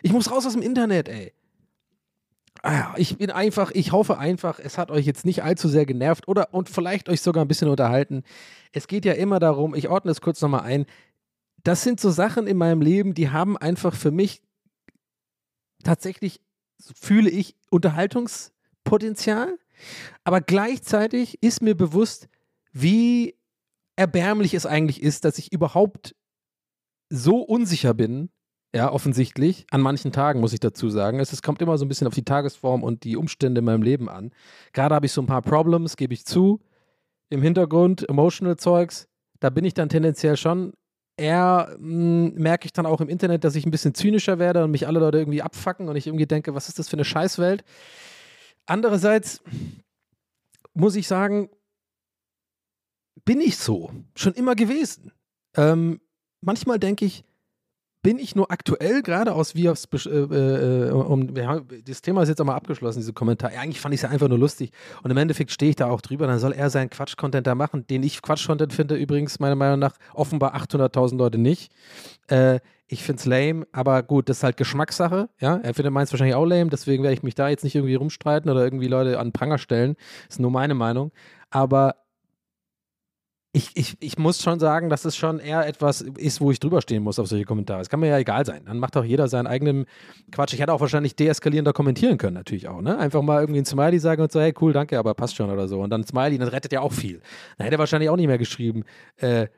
[0.00, 1.34] Ich muss raus aus dem Internet, ey.
[2.62, 6.28] Ah, Ich bin einfach, ich hoffe einfach, es hat euch jetzt nicht allzu sehr genervt
[6.28, 8.22] oder und vielleicht euch sogar ein bisschen unterhalten.
[8.72, 10.86] Es geht ja immer darum, ich ordne es kurz nochmal ein.
[11.64, 14.40] Das sind so Sachen in meinem Leben, die haben einfach für mich
[15.84, 16.40] tatsächlich,
[16.94, 19.58] fühle ich, Unterhaltungspotenzial.
[20.24, 22.28] Aber gleichzeitig ist mir bewusst,
[22.72, 23.36] wie
[23.96, 26.14] erbärmlich es eigentlich ist, dass ich überhaupt
[27.10, 28.30] so unsicher bin,
[28.74, 31.20] ja, offensichtlich, an manchen Tagen muss ich dazu sagen.
[31.20, 33.82] Es, es kommt immer so ein bisschen auf die Tagesform und die Umstände in meinem
[33.82, 34.30] Leben an.
[34.72, 36.60] Gerade habe ich so ein paar Problems, gebe ich zu.
[37.28, 39.08] Im Hintergrund, emotional Zeugs,
[39.40, 40.72] da bin ich dann tendenziell schon
[41.22, 44.72] eher, mh, merke ich dann auch im Internet, dass ich ein bisschen zynischer werde und
[44.72, 47.64] mich alle Leute irgendwie abfacken und ich irgendwie denke, was ist das für eine Scheißwelt?
[48.66, 49.42] Andererseits
[50.74, 51.48] muss ich sagen,
[53.24, 53.92] bin ich so.
[54.16, 55.12] Schon immer gewesen.
[55.56, 56.00] Ähm,
[56.40, 57.24] manchmal denke ich,
[58.02, 62.28] bin ich nur aktuell gerade aus wie aufs äh, äh, um, haben, das Thema ist
[62.28, 63.56] jetzt auch mal abgeschlossen, diese Kommentare.
[63.58, 64.72] Eigentlich fand ich es ja einfach nur lustig.
[65.02, 66.26] Und im Endeffekt stehe ich da auch drüber.
[66.26, 69.94] Dann soll er seinen Quatsch-Content da machen, den ich Quatsch-Content finde, übrigens meiner Meinung nach
[70.14, 71.72] offenbar 800.000 Leute nicht.
[72.26, 75.30] Äh, ich finde es lame, aber gut, das ist halt Geschmackssache.
[75.40, 77.94] Ja, er findet meins wahrscheinlich auch lame, deswegen werde ich mich da jetzt nicht irgendwie
[77.94, 79.96] rumstreiten oder irgendwie Leute an Pranger stellen.
[80.28, 81.10] ist nur meine Meinung.
[81.50, 82.01] Aber
[83.54, 86.80] ich, ich, ich muss schon sagen, dass es schon eher etwas ist, wo ich drüber
[86.80, 87.82] stehen muss auf solche Kommentare.
[87.82, 88.64] Es kann mir ja egal sein.
[88.64, 89.84] Dann macht doch jeder seinen eigenen
[90.30, 90.54] Quatsch.
[90.54, 92.80] Ich hätte auch wahrscheinlich deeskalierender kommentieren können, natürlich auch.
[92.80, 92.96] Ne?
[92.98, 95.68] Einfach mal irgendwie ein Smiley sagen und so, hey, cool, danke, aber passt schon oder
[95.68, 95.80] so.
[95.80, 97.20] Und dann Smiley, das rettet ja auch viel.
[97.58, 98.84] Dann hätte er wahrscheinlich auch nicht mehr geschrieben,
[99.16, 99.48] äh,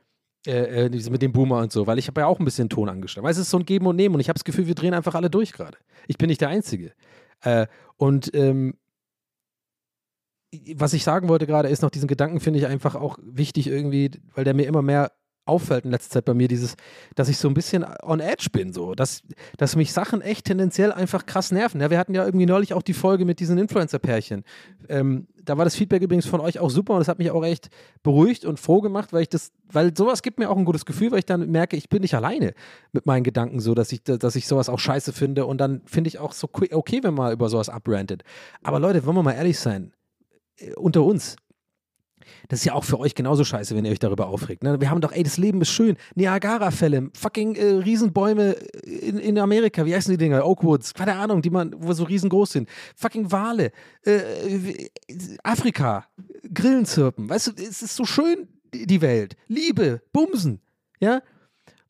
[0.44, 2.88] äh, äh, mit dem Boomer und so, weil ich habe ja auch ein bisschen Ton
[2.88, 3.24] angeschlagen.
[3.24, 4.92] Weil es ist so ein Geben und Nehmen und ich habe das Gefühl, wir drehen
[4.92, 5.78] einfach alle durch gerade.
[6.09, 6.92] Ich bin nicht der Einzige.
[7.42, 8.74] Äh, und ähm,
[10.77, 14.11] was ich sagen wollte gerade, ist noch diesen Gedanken, finde ich einfach auch wichtig irgendwie,
[14.35, 15.11] weil der mir immer mehr
[15.47, 16.77] auffällt in letzter Zeit bei mir, dieses,
[17.14, 19.23] dass ich so ein bisschen on edge bin, so, dass,
[19.59, 21.81] dass mich Sachen echt tendenziell einfach krass nerven.
[21.81, 24.45] Ja, wir hatten ja irgendwie neulich auch die Folge mit diesen Influencer-Pärchen.
[24.88, 27.45] Ähm, da war das Feedback übrigens von euch auch super und das hat mich auch
[27.45, 27.69] echt
[28.03, 31.11] beruhigt und froh gemacht, weil ich das, weil sowas gibt mir auch ein gutes Gefühl,
[31.11, 32.55] weil ich dann merke, ich bin nicht alleine
[32.93, 36.09] mit meinen Gedanken so, dass ich, dass ich sowas auch scheiße finde und dann finde
[36.09, 38.25] ich auch so okay, wenn man über sowas abrantet.
[38.62, 39.93] Aber Leute, wollen wir mal ehrlich sein,
[40.77, 41.37] unter uns.
[42.49, 44.62] Das ist ja auch für euch genauso scheiße, wenn ihr euch darüber aufregt.
[44.62, 44.81] Ne?
[44.81, 45.97] Wir haben doch, ey, das Leben ist schön.
[46.14, 48.53] Niagara-Fälle, fucking äh, Riesenbäume
[48.85, 50.47] in, in Amerika, wie heißen die Dinger?
[50.47, 52.69] Oakwoods, keine Ahnung, die man, wo so riesengroß sind.
[52.97, 53.73] Fucking Wale,
[54.05, 54.88] äh,
[55.43, 56.07] Afrika,
[56.53, 57.29] Grillen zirpen.
[57.29, 59.37] Weißt du, es ist so schön, die Welt.
[59.49, 60.61] Liebe, Bumsen,
[61.01, 61.23] ja?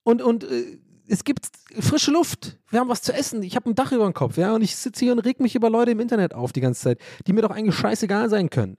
[0.02, 1.46] Und, und äh, es gibt
[1.80, 2.58] frische Luft.
[2.70, 3.42] Wir haben was zu essen.
[3.42, 4.54] Ich habe ein Dach über dem Kopf, ja.
[4.54, 6.98] Und ich sitze hier und reg mich über Leute im Internet auf die ganze Zeit,
[7.26, 8.76] die mir doch eigentlich scheißegal sein können.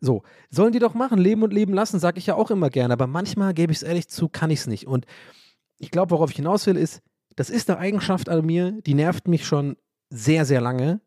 [0.00, 2.92] So, sollen die doch machen, leben und leben lassen, sage ich ja auch immer gerne.
[2.92, 4.86] Aber manchmal, gebe ich es ehrlich zu, kann ich es nicht.
[4.86, 5.06] Und
[5.78, 7.00] ich glaube, worauf ich hinaus will, ist,
[7.34, 9.76] das ist eine Eigenschaft an mir, die nervt mich schon
[10.10, 11.00] sehr, sehr lange.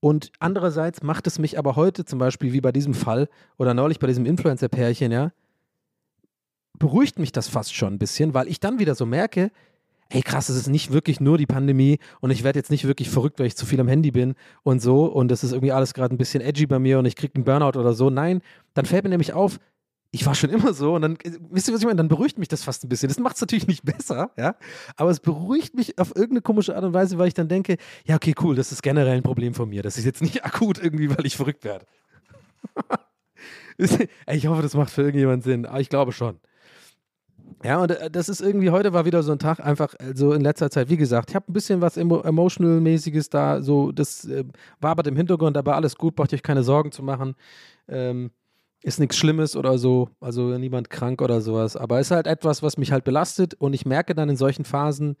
[0.00, 3.98] Und andererseits macht es mich aber heute, zum Beispiel wie bei diesem Fall oder neulich
[3.98, 5.32] bei diesem Influencer-Pärchen, ja,
[6.78, 9.50] beruhigt mich das fast schon ein bisschen, weil ich dann wieder so merke,
[10.10, 13.08] ey krass, es ist nicht wirklich nur die Pandemie und ich werde jetzt nicht wirklich
[13.08, 15.94] verrückt, weil ich zu viel am Handy bin und so und das ist irgendwie alles
[15.94, 18.10] gerade ein bisschen edgy bei mir und ich kriege einen Burnout oder so.
[18.10, 18.42] Nein,
[18.74, 19.58] dann fällt mir nämlich auf,
[20.12, 21.16] ich war schon immer so und dann,
[21.50, 21.96] wisst ihr, was ich meine?
[21.96, 23.08] Dann beruhigt mich das fast ein bisschen.
[23.08, 24.56] Das macht es natürlich nicht besser, ja,
[24.96, 28.16] aber es beruhigt mich auf irgendeine komische Art und Weise, weil ich dann denke, ja,
[28.16, 29.82] okay, cool, das ist generell ein Problem von mir.
[29.82, 31.86] Das ist jetzt nicht akut irgendwie, weil ich verrückt werde.
[34.26, 36.40] ich hoffe, das macht für irgendjemand Sinn, aber ich glaube schon.
[37.62, 40.40] Ja, und äh, das ist irgendwie, heute war wieder so ein Tag, einfach so in
[40.40, 44.44] letzter Zeit, wie gesagt, ich habe ein bisschen was emo Emotional-mäßiges da, so, das äh,
[44.80, 47.34] wabert im Hintergrund, aber alles gut, braucht euch keine Sorgen zu machen.
[47.88, 48.30] Ähm,
[48.82, 52.78] ist nichts Schlimmes oder so, also niemand krank oder sowas, aber ist halt etwas, was
[52.78, 55.16] mich halt belastet und ich merke dann in solchen Phasen,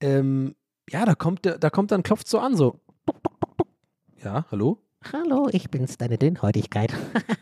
[0.00, 0.54] ähm,
[0.90, 2.80] ja, da kommt, da kommt dann, klopft so an, so.
[4.22, 4.83] Ja, hallo?
[5.12, 6.92] Hallo, ich bin's, deine Dünnhäutigkeit.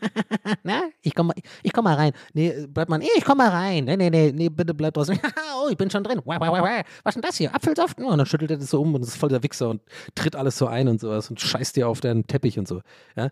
[0.63, 2.11] Na, ich komm, mal- ich komm mal rein.
[2.33, 3.85] Nee, bleib mal, Nee, ich komm mal rein.
[3.85, 5.17] Nee, nee, nee, bitte bleib draußen.
[5.63, 6.21] oh, ich bin schon drin.
[6.25, 6.83] Wah, wah, wah.
[7.03, 7.53] Was denn das hier?
[7.55, 7.99] Apfelsaft?
[7.99, 9.81] und dann schüttelt er das so um und ist voll der Wichser und
[10.13, 12.81] tritt alles so ein und sowas und scheißt dir auf deinen Teppich und so.
[13.15, 13.29] Ja?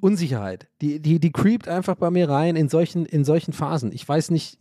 [0.00, 3.90] Unsicherheit, die, die, die creept einfach bei mir rein in solchen, in solchen Phasen.
[3.92, 4.58] Ich weiß nicht,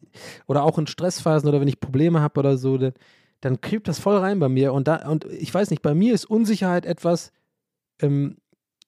[0.47, 2.93] oder auch in Stressphasen oder wenn ich Probleme habe oder so, dann,
[3.41, 4.73] dann creept das voll rein bei mir.
[4.73, 7.32] Und, da, und ich weiß nicht, bei mir ist Unsicherheit etwas,
[8.02, 8.38] ähm,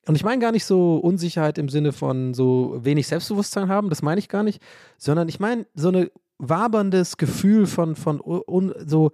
[0.08, 4.02] und ich meine gar nicht so Unsicherheit im Sinne von so wenig Selbstbewusstsein haben, das
[4.02, 4.62] meine ich gar nicht,
[4.98, 9.12] sondern ich meine so ein waberndes Gefühl von, von un, so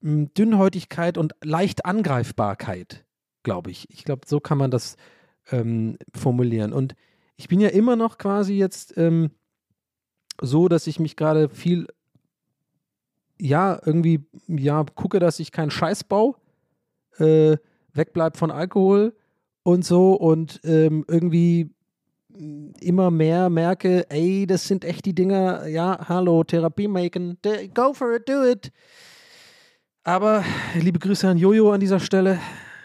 [0.00, 3.04] mh, Dünnhäutigkeit und leicht Angreifbarkeit,
[3.42, 3.86] glaube ich.
[3.90, 4.96] Ich glaube, so kann man das
[5.50, 6.72] ähm, formulieren.
[6.72, 6.94] Und
[7.36, 9.30] ich bin ja immer noch quasi jetzt ähm,
[10.40, 11.86] so, dass ich mich gerade viel,
[13.38, 16.34] ja, irgendwie, ja, gucke, dass ich keinen Scheiß baue,
[17.18, 17.58] äh,
[17.92, 19.14] wegbleib von Alkohol
[19.62, 21.70] und so und ähm, irgendwie
[22.28, 27.38] mh, immer mehr merke, ey, das sind echt die Dinger, ja, hallo, Therapie machen,
[27.74, 28.72] go for it, do it.
[30.02, 30.44] Aber
[30.74, 32.40] liebe Grüße an Jojo an dieser Stelle.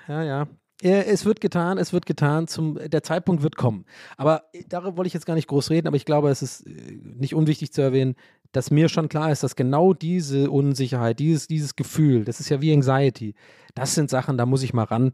[0.07, 0.47] Ja, ja.
[0.81, 3.85] Es wird getan, es wird getan, zum, der Zeitpunkt wird kommen.
[4.17, 6.99] Aber darüber wollte ich jetzt gar nicht groß reden, aber ich glaube, es ist äh,
[7.01, 8.15] nicht unwichtig zu erwähnen,
[8.51, 12.61] dass mir schon klar ist, dass genau diese Unsicherheit, dieses, dieses Gefühl, das ist ja
[12.61, 13.35] wie Anxiety,
[13.73, 15.13] das sind Sachen, da muss ich mal ran,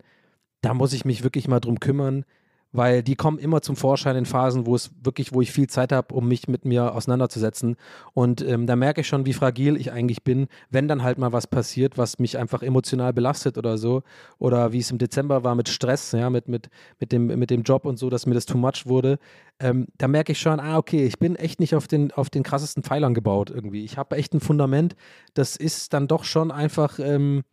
[0.61, 2.25] da muss ich mich wirklich mal drum kümmern,
[2.73, 5.91] weil die kommen immer zum Vorschein in Phasen, wo es wirklich, wo ich viel Zeit
[5.91, 7.75] habe, um mich mit mir auseinanderzusetzen.
[8.13, 11.33] Und ähm, da merke ich schon, wie fragil ich eigentlich bin, wenn dann halt mal
[11.33, 14.03] was passiert, was mich einfach emotional belastet oder so.
[14.39, 16.69] Oder wie es im Dezember war mit Stress, ja, mit, mit,
[16.99, 19.19] mit, dem, mit dem Job und so, dass mir das too much wurde.
[19.59, 22.43] Ähm, da merke ich schon, ah, okay, ich bin echt nicht auf den, auf den
[22.43, 23.83] krassesten Pfeilern gebaut irgendwie.
[23.83, 24.95] Ich habe echt ein Fundament,
[25.33, 27.43] das ist dann doch schon einfach ähm,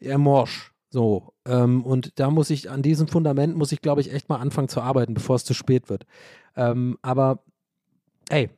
[0.00, 0.72] eher morsch.
[0.96, 4.38] So, ähm, und da muss ich, an diesem Fundament muss ich, glaube ich, echt mal
[4.38, 6.06] anfangen zu arbeiten, bevor es zu spät wird.
[6.56, 7.44] Ähm, aber,
[8.30, 8.48] ey,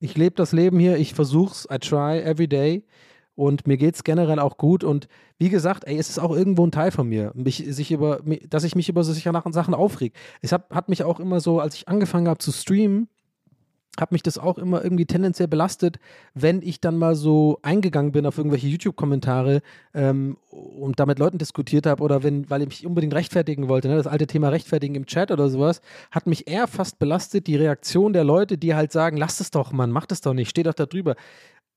[0.00, 2.84] ich lebe das Leben hier, ich versuch's, I try every day
[3.36, 5.06] und mir geht's generell auch gut und
[5.38, 8.20] wie gesagt, ey, es ist auch irgendwo ein Teil von mir, mich, sich über,
[8.50, 10.12] dass ich mich über so sicher Sachen aufreg.
[10.40, 13.08] Es hat, hat mich auch immer so, als ich angefangen habe zu streamen,
[13.98, 15.98] hat mich das auch immer irgendwie tendenziell belastet,
[16.34, 19.62] wenn ich dann mal so eingegangen bin auf irgendwelche YouTube-Kommentare
[19.94, 23.88] ähm, und da mit Leuten diskutiert habe oder wenn, weil ich mich unbedingt rechtfertigen wollte,
[23.88, 25.80] ne, das alte Thema rechtfertigen im Chat oder sowas,
[26.10, 29.72] hat mich eher fast belastet die Reaktion der Leute, die halt sagen, lass es doch,
[29.72, 31.16] Mann, mach das doch nicht, steh doch da drüber.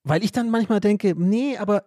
[0.03, 1.83] Weil ich dann manchmal denke, nee, aber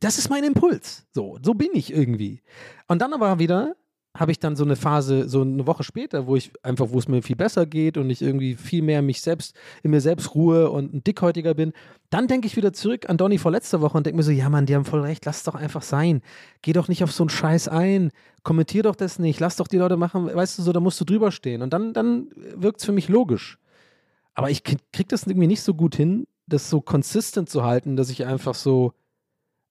[0.00, 1.06] das ist mein Impuls.
[1.12, 2.42] So, so bin ich irgendwie.
[2.88, 3.76] Und dann aber wieder
[4.18, 7.08] habe ich dann so eine Phase, so eine Woche später, wo ich einfach, wo es
[7.08, 10.70] mir viel besser geht und ich irgendwie viel mehr mich selbst, in mir selbst ruhe
[10.70, 11.72] und ein dickhäutiger bin,
[12.10, 14.48] dann denke ich wieder zurück an Donny vor letzter Woche und denke mir so, ja
[14.48, 16.22] Mann, die haben voll recht, lass doch einfach sein.
[16.62, 18.10] Geh doch nicht auf so einen Scheiß ein.
[18.42, 19.40] Kommentier doch das nicht.
[19.40, 21.62] Lass doch die Leute machen, weißt du so, da musst du drüber stehen.
[21.62, 23.58] Und dann, dann wirkt es für mich logisch.
[24.34, 28.10] Aber ich krieg das irgendwie nicht so gut hin, das so consistent zu halten, dass
[28.10, 28.92] ich einfach so,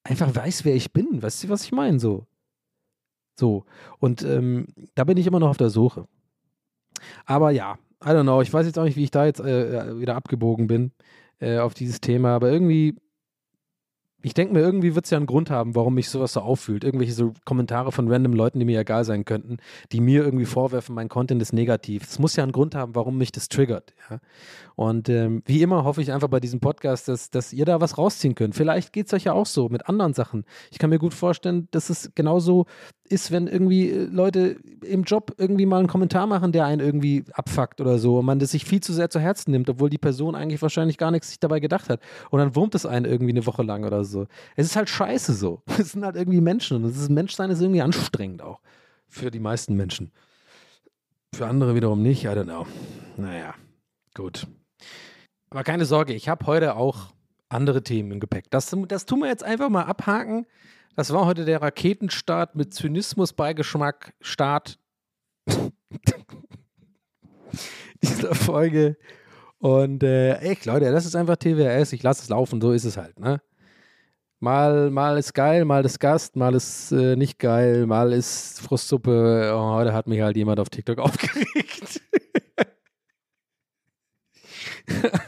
[0.04, 1.22] einfach weiß, wer ich bin.
[1.22, 2.00] Weißt du, was ich meine?
[2.00, 2.26] So.
[3.36, 3.66] So.
[4.00, 6.08] Und ähm, da bin ich immer noch auf der Suche.
[7.26, 8.42] Aber ja, I don't know.
[8.42, 10.92] Ich weiß jetzt auch nicht, wie ich da jetzt äh, wieder abgebogen bin
[11.40, 12.36] äh, auf dieses Thema.
[12.36, 12.96] Aber irgendwie,
[14.22, 16.84] ich denke mir, irgendwie wird es ja einen Grund haben, warum mich sowas so auffühlt.
[16.84, 19.58] Irgendwelche so Kommentare von random Leuten, die mir egal sein könnten,
[19.92, 22.04] die mir irgendwie vorwerfen, mein Content ist negativ.
[22.04, 23.94] Es muss ja einen Grund haben, warum mich das triggert.
[24.10, 24.20] Ja?
[24.76, 27.98] Und ähm, wie immer hoffe ich einfach bei diesem Podcast, dass, dass ihr da was
[27.98, 28.56] rausziehen könnt.
[28.56, 30.44] Vielleicht geht es euch ja auch so mit anderen Sachen.
[30.70, 32.66] Ich kann mir gut vorstellen, dass es genauso
[33.08, 37.24] ist, wenn irgendwie äh, Leute im Job irgendwie mal einen Kommentar machen, der einen irgendwie
[37.34, 39.98] abfuckt oder so und man das sich viel zu sehr zu Herzen nimmt, obwohl die
[39.98, 42.02] Person eigentlich wahrscheinlich gar nichts sich dabei gedacht hat.
[42.32, 44.28] Und dann wurmt es einen irgendwie eine Woche lang oder so.
[44.56, 45.62] Es ist halt scheiße so.
[45.78, 48.60] Es sind halt irgendwie Menschen und das Menschsein ist irgendwie anstrengend auch.
[49.08, 50.12] Für die meisten Menschen.
[51.34, 52.66] Für andere wiederum nicht, I don't know.
[53.18, 53.54] Naja,
[54.14, 54.48] gut.
[55.50, 57.14] Aber keine Sorge, ich habe heute auch
[57.50, 58.50] andere Themen im Gepäck.
[58.50, 60.46] Das, das tun wir jetzt einfach mal abhaken.
[60.96, 64.14] Das war heute der Raketenstart mit Zynismus-Beigeschmack.
[64.22, 64.80] Start
[68.02, 68.96] dieser Folge.
[69.58, 71.92] Und äh, echt, Leute, das ist einfach TWS.
[71.92, 73.42] Ich lasse es laufen, so ist es halt, ne?
[74.40, 79.52] Mal, mal ist geil, mal ist Gast, mal ist äh, nicht geil, mal ist Frustsuppe.
[79.54, 82.02] Oh, heute hat mich halt jemand auf TikTok aufgeregt.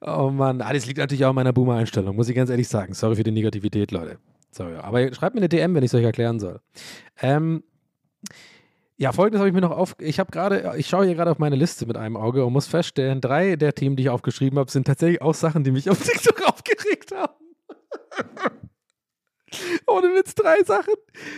[0.00, 2.94] oh Mann, ah, das liegt natürlich auch an meiner Boomer-Einstellung, muss ich ganz ehrlich sagen.
[2.94, 4.18] Sorry für die Negativität, Leute.
[4.50, 4.76] Sorry.
[4.76, 6.60] Aber schreibt mir eine DM, wenn ich es euch erklären soll.
[7.20, 7.62] Ähm,
[8.96, 9.94] ja, folgendes habe ich mir noch auf.
[10.00, 12.66] Ich habe gerade, ich schaue hier gerade auf meine Liste mit einem Auge und muss
[12.66, 16.02] feststellen, drei der Themen, die ich aufgeschrieben habe, sind tatsächlich auch Sachen, die mich auf
[16.02, 17.34] TikTok aufgeregt haben.
[19.86, 20.94] Ohne Witz, drei Sachen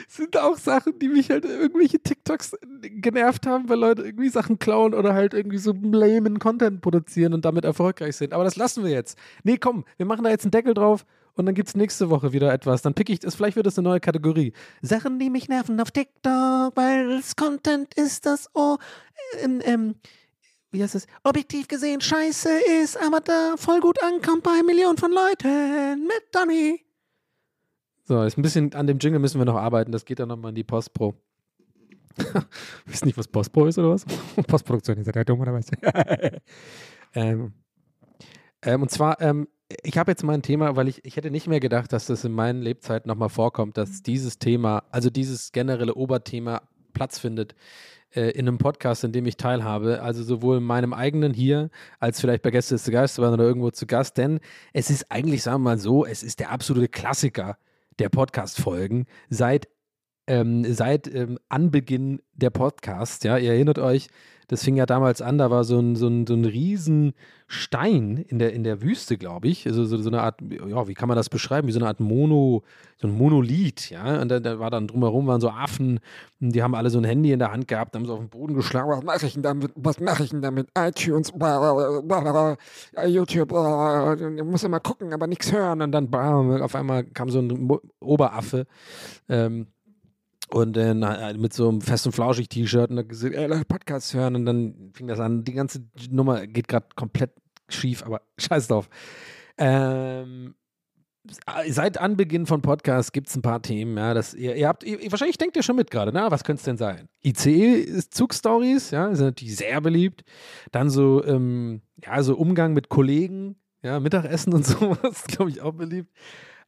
[0.08, 4.94] sind auch Sachen, die mich halt irgendwelche TikToks genervt haben, weil Leute irgendwie Sachen klauen
[4.94, 8.32] oder halt irgendwie so lamen Content produzieren und damit erfolgreich sind.
[8.32, 9.18] Aber das lassen wir jetzt.
[9.44, 12.32] Nee, komm, wir machen da jetzt einen Deckel drauf und dann gibt es nächste Woche
[12.32, 12.82] wieder etwas.
[12.82, 14.52] Dann pick ich das, vielleicht wird das eine neue Kategorie.
[14.82, 18.76] Sachen, die mich nerven auf TikTok, weil es Content ist, das oh,
[19.42, 19.94] ähm, ähm,
[20.70, 22.50] wie heißt es, objektiv gesehen scheiße
[22.82, 26.84] ist, aber da voll gut ankommt bei Millionen von Leuten mit Donny.
[28.04, 29.92] So, ist ein bisschen an dem Jingle müssen wir noch arbeiten.
[29.92, 31.14] Das geht dann nochmal in die Postpro.
[32.86, 34.04] Wisst nicht, was Postpro ist oder was?
[34.46, 35.66] Postproduktion, ihr seid ja dumm oder was?
[37.14, 37.52] ähm,
[38.62, 39.48] ähm, und zwar, ähm,
[39.82, 42.24] ich habe jetzt mal ein Thema, weil ich, ich hätte nicht mehr gedacht, dass das
[42.24, 47.54] in meinen Lebzeiten nochmal vorkommt, dass dieses Thema, also dieses generelle Oberthema Platz findet
[48.14, 50.02] äh, in einem Podcast, in dem ich teilhabe.
[50.02, 53.70] Also sowohl in meinem eigenen hier, als vielleicht bei Gäste zu Gast waren oder irgendwo
[53.70, 54.18] zu Gast.
[54.18, 54.40] Denn
[54.72, 57.56] es ist eigentlich, sagen wir mal so, es ist der absolute Klassiker
[57.98, 59.68] der Podcast-Folgen seit
[60.26, 63.22] ähm, seit ähm, Anbeginn der Podcasts.
[63.24, 64.08] Ja, ihr erinnert euch,
[64.50, 67.12] das fing ja damals an, da war so ein, so ein, so ein riesen
[67.46, 69.64] Stein in der, in der Wüste, glaube ich.
[69.64, 71.68] Also so, so eine Art, ja, wie kann man das beschreiben?
[71.68, 72.64] Wie so eine Art Mono,
[72.96, 74.20] so ein Monolith, ja.
[74.20, 76.00] Und da, da war dann drumherum waren so Affen,
[76.40, 78.54] die haben alle so ein Handy in der Hand gehabt, haben sie auf den Boden
[78.54, 78.90] geschlagen.
[78.90, 79.70] Was mache ich denn damit?
[79.76, 80.66] Was mache ich denn damit?
[80.76, 82.56] iTunes, bla, bla, bla,
[83.06, 85.80] YouTube, ich muss immer gucken, aber nichts hören.
[85.80, 88.66] Und dann bam, auf einmal kam so ein Oberaffe.
[89.28, 89.68] Ähm,
[90.52, 93.64] und dann äh, mit so einem fest und flauschig T-Shirt und dann gesagt, ey, Leute,
[93.64, 95.44] Podcast hören und dann fing das an.
[95.44, 97.32] Die ganze Nummer geht gerade komplett
[97.68, 98.88] schief, aber scheiß drauf.
[99.58, 100.54] Ähm,
[101.68, 104.98] seit Anbeginn von Podcasts gibt es ein paar Themen, ja, das, ihr, ihr habt, ihr,
[105.10, 107.08] wahrscheinlich denkt ihr schon mit gerade, na, was könnte es denn sein?
[107.24, 110.24] ICE-Zugstories, ja, sind natürlich sehr beliebt.
[110.72, 115.74] Dann so, ähm, ja, so Umgang mit Kollegen, ja, Mittagessen und sowas, glaube ich, auch
[115.74, 116.10] beliebt.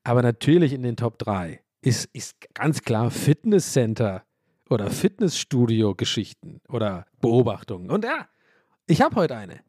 [0.04, 4.22] Aber natürlich in den Top 3 ist, ist ganz klar Fitnesscenter
[4.70, 7.90] oder Fitnessstudio-Geschichten oder Beobachtungen.
[7.90, 8.26] Und ja,
[8.86, 9.60] ich habe heute eine.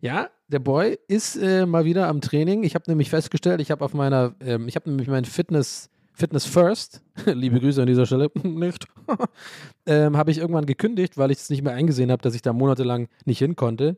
[0.00, 2.62] Ja, der Boy ist äh, mal wieder am Training.
[2.62, 6.44] Ich habe nämlich festgestellt, ich habe auf meiner, ähm, ich habe nämlich mein Fitness, Fitness
[6.44, 8.86] First, liebe Grüße an dieser Stelle, nicht,
[9.86, 12.52] ähm, habe ich irgendwann gekündigt, weil ich es nicht mehr eingesehen habe, dass ich da
[12.52, 13.96] monatelang nicht hin konnte.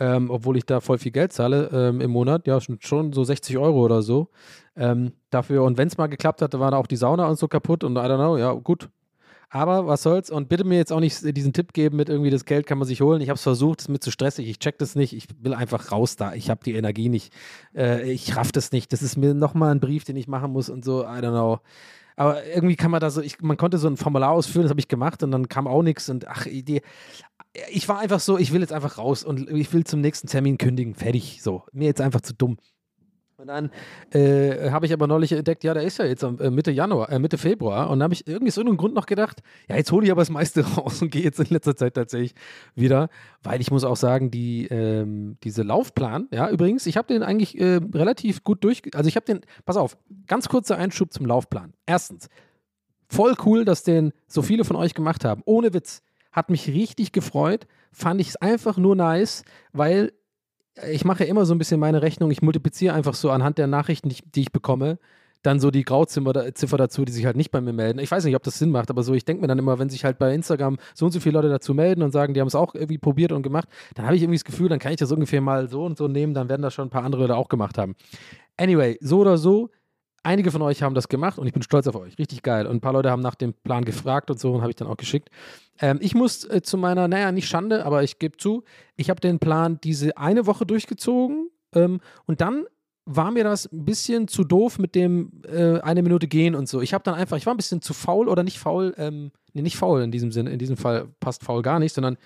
[0.00, 3.22] Ähm, obwohl ich da voll viel Geld zahle ähm, im Monat, ja, schon, schon so
[3.22, 4.30] 60 Euro oder so
[4.74, 5.62] ähm, dafür.
[5.62, 7.96] Und wenn es mal geklappt hat, war da auch die Sauna und so kaputt und
[7.96, 8.88] I don't know, ja, gut.
[9.52, 10.30] Aber was soll's?
[10.30, 12.86] Und bitte mir jetzt auch nicht diesen Tipp geben mit irgendwie, das Geld kann man
[12.86, 13.20] sich holen.
[13.20, 14.48] Ich habe es versucht, es ist mir zu stressig.
[14.48, 15.12] Ich check das nicht.
[15.12, 16.34] Ich will einfach raus da.
[16.34, 17.32] Ich habe die Energie nicht.
[17.74, 18.92] Äh, ich raff das nicht.
[18.92, 21.02] Das ist mir nochmal ein Brief, den ich machen muss und so.
[21.02, 21.58] I don't know.
[22.20, 24.80] Aber irgendwie kann man da so, ich, man konnte so ein Formular ausfüllen, das habe
[24.80, 26.82] ich gemacht und dann kam auch nichts und ach, die,
[27.70, 30.58] ich war einfach so, ich will jetzt einfach raus und ich will zum nächsten Termin
[30.58, 30.94] kündigen.
[30.94, 31.40] Fertig.
[31.40, 31.62] So.
[31.72, 32.58] Mir jetzt einfach zu dumm.
[33.40, 33.70] Und dann
[34.10, 37.18] äh, habe ich aber neulich entdeckt, ja, der ist ja jetzt äh, Mitte Januar, äh,
[37.18, 37.88] Mitte Februar.
[37.88, 40.20] Und dann habe ich irgendwie so einen Grund noch gedacht, ja, jetzt hole ich aber
[40.20, 42.34] das meiste raus und gehe jetzt in letzter Zeit tatsächlich
[42.74, 43.08] wieder.
[43.42, 47.58] Weil ich muss auch sagen, die, ähm, diese Laufplan, ja, übrigens, ich habe den eigentlich
[47.58, 51.72] äh, relativ gut durch, also ich habe den, pass auf, ganz kurzer Einschub zum Laufplan.
[51.86, 52.28] Erstens,
[53.08, 55.40] voll cool, dass den so viele von euch gemacht haben.
[55.46, 56.02] Ohne Witz.
[56.30, 57.66] Hat mich richtig gefreut.
[57.90, 60.12] Fand ich es einfach nur nice, weil
[60.90, 62.30] ich mache immer so ein bisschen meine Rechnung.
[62.30, 64.98] Ich multipliziere einfach so anhand der Nachrichten, die ich, die ich bekomme,
[65.42, 67.98] dann so die Grauziffer Ziffer dazu, die sich halt nicht bei mir melden.
[67.98, 69.88] Ich weiß nicht, ob das Sinn macht, aber so, ich denke mir dann immer, wenn
[69.88, 72.48] sich halt bei Instagram so und so viele Leute dazu melden und sagen, die haben
[72.48, 74.98] es auch irgendwie probiert und gemacht, dann habe ich irgendwie das Gefühl, dann kann ich
[74.98, 77.36] das ungefähr mal so und so nehmen, dann werden das schon ein paar andere Leute
[77.36, 77.96] auch gemacht haben.
[78.58, 79.70] Anyway, so oder so,
[80.22, 82.18] einige von euch haben das gemacht und ich bin stolz auf euch.
[82.18, 82.66] Richtig geil.
[82.66, 84.88] Und ein paar Leute haben nach dem Plan gefragt und so und habe ich dann
[84.88, 85.30] auch geschickt.
[85.80, 88.64] Ähm, ich muss äh, zu meiner, naja, nicht Schande, aber ich gebe zu,
[88.96, 92.66] ich habe den Plan diese eine Woche durchgezogen ähm, und dann
[93.06, 96.80] war mir das ein bisschen zu doof mit dem äh, eine Minute gehen und so.
[96.80, 99.62] Ich habe dann einfach, ich war ein bisschen zu faul oder nicht faul, ähm, nee,
[99.62, 102.18] nicht faul in diesem Sinne, in diesem Fall passt faul gar nicht, sondern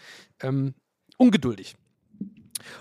[0.43, 0.75] ähm,
[1.17, 1.77] ungeduldig.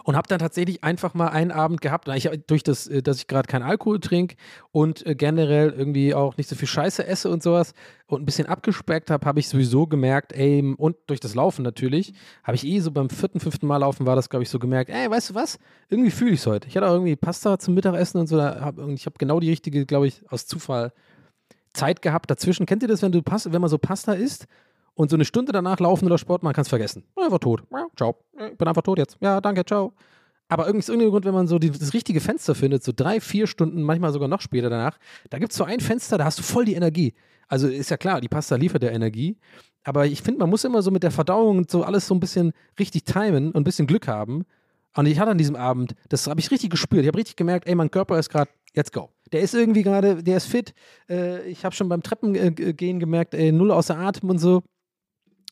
[0.03, 3.27] Und habe dann tatsächlich einfach mal einen Abend gehabt, ich, durch das, äh, dass ich
[3.27, 4.35] gerade keinen Alkohol trinke
[4.71, 7.73] und äh, generell irgendwie auch nicht so viel Scheiße esse und sowas
[8.07, 12.13] und ein bisschen abgespeckt habe, habe ich sowieso gemerkt, ey, und durch das Laufen natürlich,
[12.43, 14.89] habe ich eh so beim vierten, fünften Mal laufen war das, glaube ich, so gemerkt,
[14.89, 15.59] ey, weißt du was?
[15.89, 16.67] Irgendwie fühle ich es heute.
[16.67, 19.85] Ich hatte auch irgendwie Pasta zum Mittagessen und so, hab, ich habe genau die richtige,
[19.85, 20.93] glaube ich, aus Zufall
[21.73, 22.65] Zeit gehabt dazwischen.
[22.65, 24.47] Kennt ihr das, wenn du wenn man so Pasta isst
[24.95, 27.03] und so eine Stunde danach laufen oder Sport machen, kannst vergessen.
[27.15, 27.63] Einfach tot.
[27.71, 28.15] Ja, ciao.
[28.51, 29.17] Ich bin einfach tot jetzt.
[29.21, 29.93] Ja, danke, ciao.
[30.49, 33.19] Aber irgendwie ist irgendein Grund, wenn man so die, das richtige Fenster findet, so drei,
[33.19, 34.97] vier Stunden, manchmal sogar noch später danach,
[35.29, 37.13] da gibt es so ein Fenster, da hast du voll die Energie.
[37.47, 39.37] Also ist ja klar, die Pasta liefert ja Energie.
[39.83, 42.19] Aber ich finde, man muss immer so mit der Verdauung und so alles so ein
[42.19, 44.45] bisschen richtig timen und ein bisschen Glück haben.
[44.95, 47.01] Und ich hatte an diesem Abend, das habe ich richtig gespürt.
[47.01, 49.09] Ich habe richtig gemerkt, ey, mein Körper ist gerade, jetzt go.
[49.31, 50.73] Der ist irgendwie gerade, der ist fit.
[51.09, 54.61] Äh, ich habe schon beim Treppengehen gemerkt, ey, null außer Atem und so.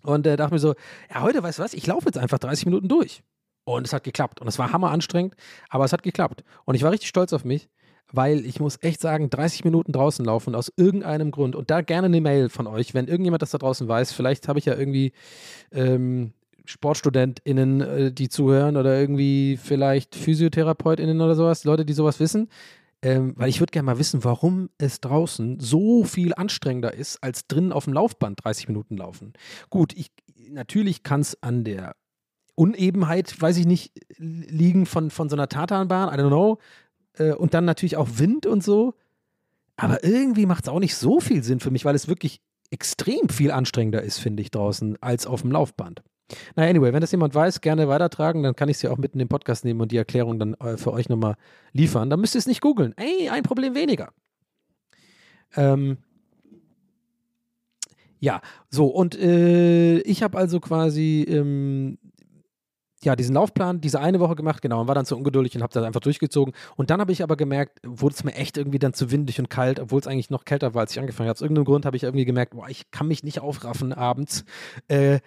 [0.04, 0.76] Und äh, dachte mir so,
[1.14, 3.24] ja, heute, weißt du was, ich laufe jetzt einfach 30 Minuten durch.
[3.64, 4.42] Und es hat geklappt.
[4.42, 5.36] Und es war hammer anstrengend,
[5.70, 6.44] aber es hat geklappt.
[6.66, 7.70] Und ich war richtig stolz auf mich,
[8.12, 11.56] weil ich muss echt sagen, 30 Minuten draußen laufen aus irgendeinem Grund.
[11.56, 14.12] Und da gerne eine Mail von euch, wenn irgendjemand das da draußen weiß.
[14.14, 15.14] Vielleicht habe ich ja irgendwie
[15.72, 16.34] ähm,
[16.66, 22.50] SportstudentInnen, äh, die zuhören oder irgendwie vielleicht PhysiotherapeutInnen oder sowas, Leute, die sowas wissen.
[23.04, 27.48] Ähm, weil ich würde gerne mal wissen, warum es draußen so viel anstrengender ist, als
[27.48, 29.34] drinnen auf dem Laufband 30 Minuten laufen.
[29.72, 30.12] Gut, ich,
[30.50, 31.96] natürlich kann es an der
[32.54, 36.60] Unebenheit, weiß ich nicht, liegen von, von so einer Tatanbahn, I don't know.
[37.14, 38.94] Äh, und dann natürlich auch Wind und so.
[39.78, 43.30] Aber irgendwie macht es auch nicht so viel Sinn für mich, weil es wirklich extrem
[43.30, 46.04] viel anstrengender ist, finde ich, draußen als auf dem Laufband.
[46.56, 49.20] Na, anyway, wenn das jemand weiß, gerne weitertragen, dann kann ich es ja auch mitten
[49.20, 51.36] im Podcast nehmen und die Erklärung dann äh, für euch nochmal
[51.74, 52.10] liefern.
[52.10, 52.94] Dann müsst ihr es nicht googeln.
[52.98, 54.10] Ey, ein Problem weniger.
[55.56, 55.98] Ähm,
[58.22, 61.98] Ja, so und äh, ich habe also quasi ähm,
[63.04, 65.74] ja diesen Laufplan diese eine Woche gemacht, genau, und war dann zu ungeduldig und habe
[65.74, 66.54] das einfach durchgezogen.
[66.76, 69.50] Und dann habe ich aber gemerkt, wurde es mir echt irgendwie dann zu windig und
[69.50, 71.36] kalt, obwohl es eigentlich noch kälter war, als ich angefangen habe.
[71.36, 74.46] Aus irgendeinem Grund habe ich irgendwie gemerkt, boah, ich kann mich nicht aufraffen abends.
[74.88, 75.20] Äh,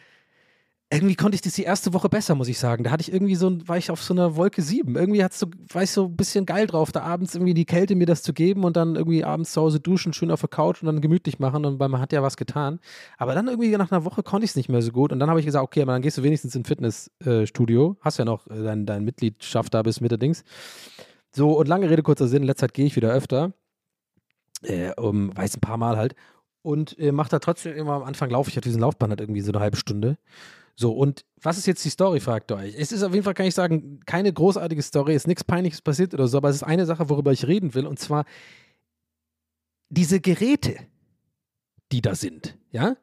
[0.95, 2.85] irgendwie konnte ich das die erste Woche besser, muss ich sagen.
[2.85, 4.97] Da hatte ich irgendwie so, war ich auf so einer Wolke 7.
[4.97, 7.95] Irgendwie hat's so, war ich so ein bisschen geil drauf, da abends irgendwie die Kälte
[7.95, 10.83] mir das zu geben und dann irgendwie abends zu Hause duschen, schön auf der Couch
[10.83, 12.81] und dann gemütlich machen und man hat ja was getan.
[13.19, 15.29] Aber dann irgendwie nach einer Woche konnte ich es nicht mehr so gut und dann
[15.29, 17.97] habe ich gesagt, okay, aber dann gehst du wenigstens ins Fitnessstudio.
[18.01, 20.45] Hast ja noch äh, dein, dein Mitgliedschaft da bis Mitte Dings.
[21.31, 23.53] So, und lange Rede, kurzer Sinn, in letzter Zeit gehe ich wieder öfter.
[24.63, 26.15] Äh, um, weiß ein paar Mal halt.
[26.63, 29.43] Und äh, mache da trotzdem immer am Anfang laufe ich auf diesen Laufband halt irgendwie
[29.43, 30.17] so eine halbe Stunde.
[30.77, 32.75] So, und was ist jetzt die Story, fragt ihr euch?
[32.77, 36.15] Es ist auf jeden Fall, kann ich sagen, keine großartige Story, ist nichts Peinliches passiert
[36.15, 38.25] oder so, aber es ist eine Sache, worüber ich reden will, und zwar
[39.89, 40.77] diese Geräte,
[41.93, 42.97] die da sind, ja?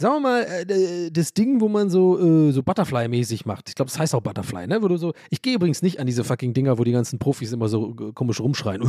[0.00, 3.68] Sagen wir mal, äh, das Ding, wo man so, äh, so Butterfly-mäßig macht.
[3.68, 4.80] Ich glaube, das heißt auch Butterfly, ne?
[4.82, 5.12] Wo du so.
[5.28, 8.12] Ich gehe übrigens nicht an diese fucking Dinger, wo die ganzen Profis immer so äh,
[8.14, 8.80] komisch rumschreien.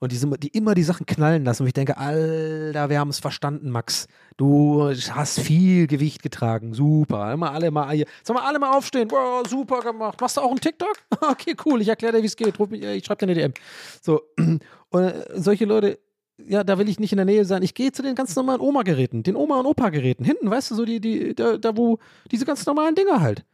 [0.00, 1.62] Und die, die immer die Sachen knallen lassen.
[1.62, 4.08] Und ich denke, Alter, wir haben es verstanden, Max.
[4.36, 6.74] Du hast viel Gewicht getragen.
[6.74, 7.32] Super.
[7.32, 8.06] Immer alle mal hier.
[8.24, 9.08] Sag mal, alle mal aufstehen.
[9.12, 10.20] Wow, super gemacht.
[10.20, 10.94] Machst du auch einen TikTok?
[11.20, 11.80] Okay, cool.
[11.82, 12.58] Ich erkläre dir, wie es geht.
[12.58, 13.54] Ruf mich, äh, ich schreibe dir eine DM.
[14.02, 14.22] So.
[14.90, 15.98] Und äh, solche Leute,
[16.46, 17.62] ja, da will ich nicht in der Nähe sein.
[17.62, 20.24] Ich gehe zu den ganz normalen Oma-Geräten, den Oma- und Opa-Geräten.
[20.24, 21.98] Hinten, weißt du, so die, die, da, da, wo
[22.30, 23.44] diese ganz normalen Dinger halt.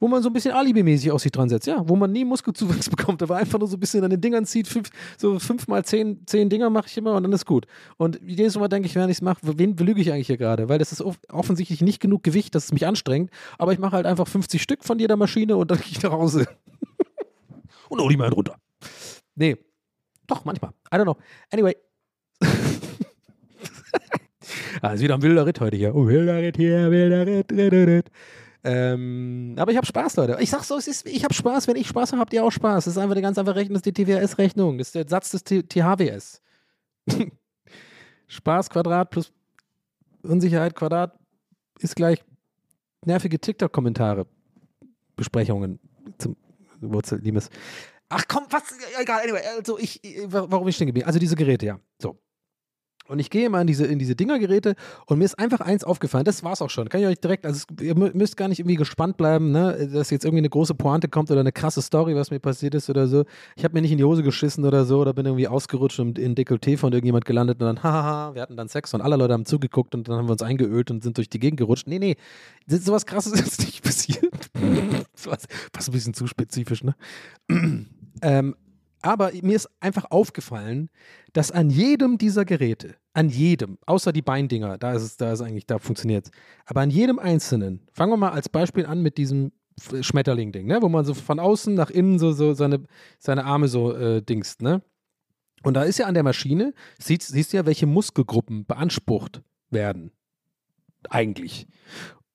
[0.00, 1.88] Wo man so ein bisschen Alibi-mäßig aus sich dran setzt, ja.
[1.88, 4.66] Wo man nie Muskelzuwachs bekommt, aber einfach nur so ein bisschen an den Dingern zieht.
[4.66, 7.66] Fünf, so fünf mal zehn, zehn Dinger mache ich immer und dann ist gut.
[7.98, 10.68] Und jedes Mal denke ich, wenn ich es mache, wen belüge ich eigentlich hier gerade?
[10.68, 13.30] Weil das ist off offensichtlich nicht genug Gewicht, dass es mich anstrengt.
[13.58, 16.12] Aber ich mache halt einfach 50 Stück von jeder Maschine und dann gehe ich nach
[16.12, 16.48] Hause.
[17.88, 18.56] und hol die mal runter.
[19.36, 19.56] Nee.
[20.26, 20.72] Doch, manchmal.
[20.92, 21.16] I don't know.
[21.52, 21.76] Anyway,
[24.82, 25.94] Ist wieder ein wilder Ritt heute hier.
[25.94, 28.10] Oh, wilder Ritt hier, wilder Ritt, Ritt, Ritt.
[28.64, 30.36] Ähm, aber ich habe Spaß, Leute.
[30.40, 31.68] Ich sag so, es ist, ich habe Spaß.
[31.68, 32.84] Wenn ich Spaß habe, habt ihr auch Spaß.
[32.84, 33.74] Das ist einfach eine ganz einfache Rechnung.
[33.74, 34.78] Das ist die TWS-Rechnung.
[34.78, 36.42] Das ist der Satz des THWS.
[38.28, 39.32] Spaß Quadrat plus
[40.22, 41.18] Unsicherheit Quadrat
[41.80, 42.22] ist gleich
[43.04, 44.26] nervige TikTok-Kommentare.
[45.16, 45.78] Besprechungen
[46.18, 46.36] zum
[46.80, 47.50] Wurzel, Liebes.
[48.08, 48.62] Ach komm, was?
[49.00, 49.42] Egal, anyway.
[49.56, 51.06] Also ich, warum ich stehen geblieben?
[51.06, 51.80] Also diese Geräte, ja.
[52.00, 52.18] So.
[53.08, 54.74] Und ich gehe mal in diese, in diese Dingergeräte
[55.06, 56.88] und mir ist einfach eins aufgefallen, das war's auch schon.
[56.88, 60.10] Kann ich euch direkt, also ihr mü- müsst gar nicht irgendwie gespannt bleiben, ne, dass
[60.10, 63.08] jetzt irgendwie eine große Pointe kommt oder eine krasse Story, was mir passiert ist oder
[63.08, 63.24] so.
[63.56, 66.18] Ich habe mir nicht in die Hose geschissen oder so oder bin irgendwie ausgerutscht und
[66.18, 69.32] in Dekolleté von irgendjemand gelandet und dann, hahaha, wir hatten dann Sex und alle Leute
[69.34, 71.86] haben zugeguckt und dann haben wir uns eingeölt und sind durch die Gegend gerutscht.
[71.86, 72.16] Nee, nee,
[72.66, 74.50] sowas krasses ist nicht passiert.
[75.24, 76.94] was, was ein bisschen zu spezifisch, ne?
[78.22, 78.56] ähm,
[79.02, 80.88] aber mir ist einfach aufgefallen,
[81.32, 85.40] dass an jedem dieser Geräte, an jedem, außer die Beindinger, da ist es, da ist
[85.40, 86.30] eigentlich, da funktioniert es,
[86.64, 89.52] aber an jedem einzelnen, fangen wir mal als Beispiel an mit diesem
[90.00, 92.84] Schmetterling-Ding, ne, wo man so von außen nach innen so, so seine,
[93.18, 94.82] seine Arme so äh, dingst, ne?
[95.62, 100.10] Und da ist ja an der Maschine, siehst, siehst du ja, welche Muskelgruppen beansprucht werden.
[101.08, 101.68] Eigentlich.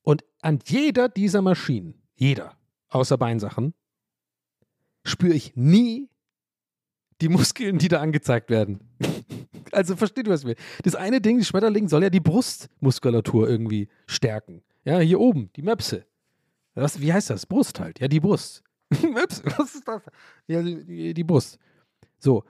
[0.02, 2.58] Und an jeder dieser Maschinen, jeder,
[2.90, 3.74] außer Beinsachen,
[5.04, 6.10] spüre ich nie
[7.22, 8.80] die Muskeln, die da angezeigt werden.
[9.72, 10.56] also versteht ihr, was will?
[10.84, 14.62] Das eine Ding, das Schmetterling, soll ja die Brustmuskulatur irgendwie stärken.
[14.86, 16.06] Ja, hier oben, die Möpse.
[16.76, 17.46] Was, wie heißt das?
[17.46, 18.00] Brust halt.
[18.00, 18.64] Ja, die Brust.
[19.02, 20.02] Möpse, was ist das?
[20.48, 21.58] Ja, die, die Brust.
[22.20, 22.44] So.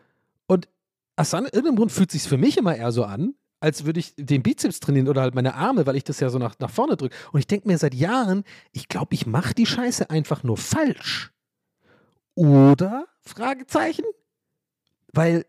[0.48, 0.68] Und
[1.16, 4.44] aus irgendeinem Grund fühlt sich für mich immer eher so an, als würde ich den
[4.44, 7.16] Bizeps trainieren oder halt meine Arme, weil ich das ja so nach, nach vorne drücke.
[7.32, 11.32] Und ich denke mir seit Jahren, ich glaube, ich mache die Scheiße einfach nur falsch.
[12.36, 13.08] Oder?
[13.22, 14.06] Fragezeichen?
[15.14, 15.46] Weil,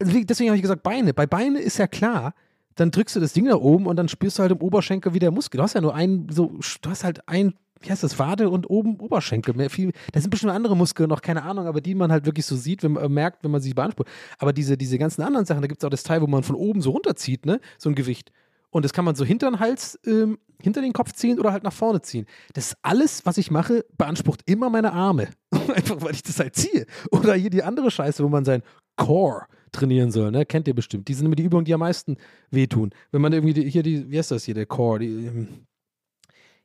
[0.00, 1.14] also deswegen habe ich gesagt, Beine.
[1.14, 2.34] Bei Beine ist ja klar,
[2.74, 5.30] dann drückst du das Ding da oben und dann spürst du halt im Oberschenkel wieder
[5.30, 5.58] Muskel.
[5.58, 8.70] Du hast ja nur einen, so, du hast halt ein, wie heißt das, Wade und
[8.70, 9.54] oben Oberschenkel.
[9.54, 12.46] Mehr, viel, da sind bestimmt andere Muskeln noch, keine Ahnung, aber die man halt wirklich
[12.46, 14.08] so sieht, wenn man äh, merkt, wenn man sie beansprucht.
[14.38, 16.56] Aber diese, diese ganzen anderen Sachen, da gibt es auch das Teil, wo man von
[16.56, 17.60] oben so runterzieht, ne?
[17.78, 18.32] So ein Gewicht.
[18.70, 21.62] Und das kann man so hinter den Hals, ähm, hinter den Kopf ziehen oder halt
[21.62, 22.26] nach vorne ziehen.
[22.54, 25.28] Das alles, was ich mache, beansprucht immer meine Arme.
[25.74, 26.86] Einfach, weil ich das halt ziehe.
[27.10, 28.62] Oder hier die andere Scheiße, wo man sein
[28.96, 30.44] Core trainieren soll, ne?
[30.44, 31.08] Kennt ihr bestimmt.
[31.08, 32.16] Die sind immer die Übungen, die am meisten
[32.50, 32.90] wehtun.
[33.10, 35.48] Wenn man irgendwie die, hier die, wie heißt das hier, der Core, die, ähm,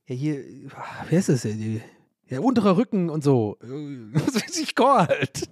[0.07, 0.43] ja hier,
[0.75, 1.81] ah, wie heißt das hier, die,
[2.27, 3.57] ja, unterer Rücken und so.
[3.61, 5.49] Was weiß ich, Core halt.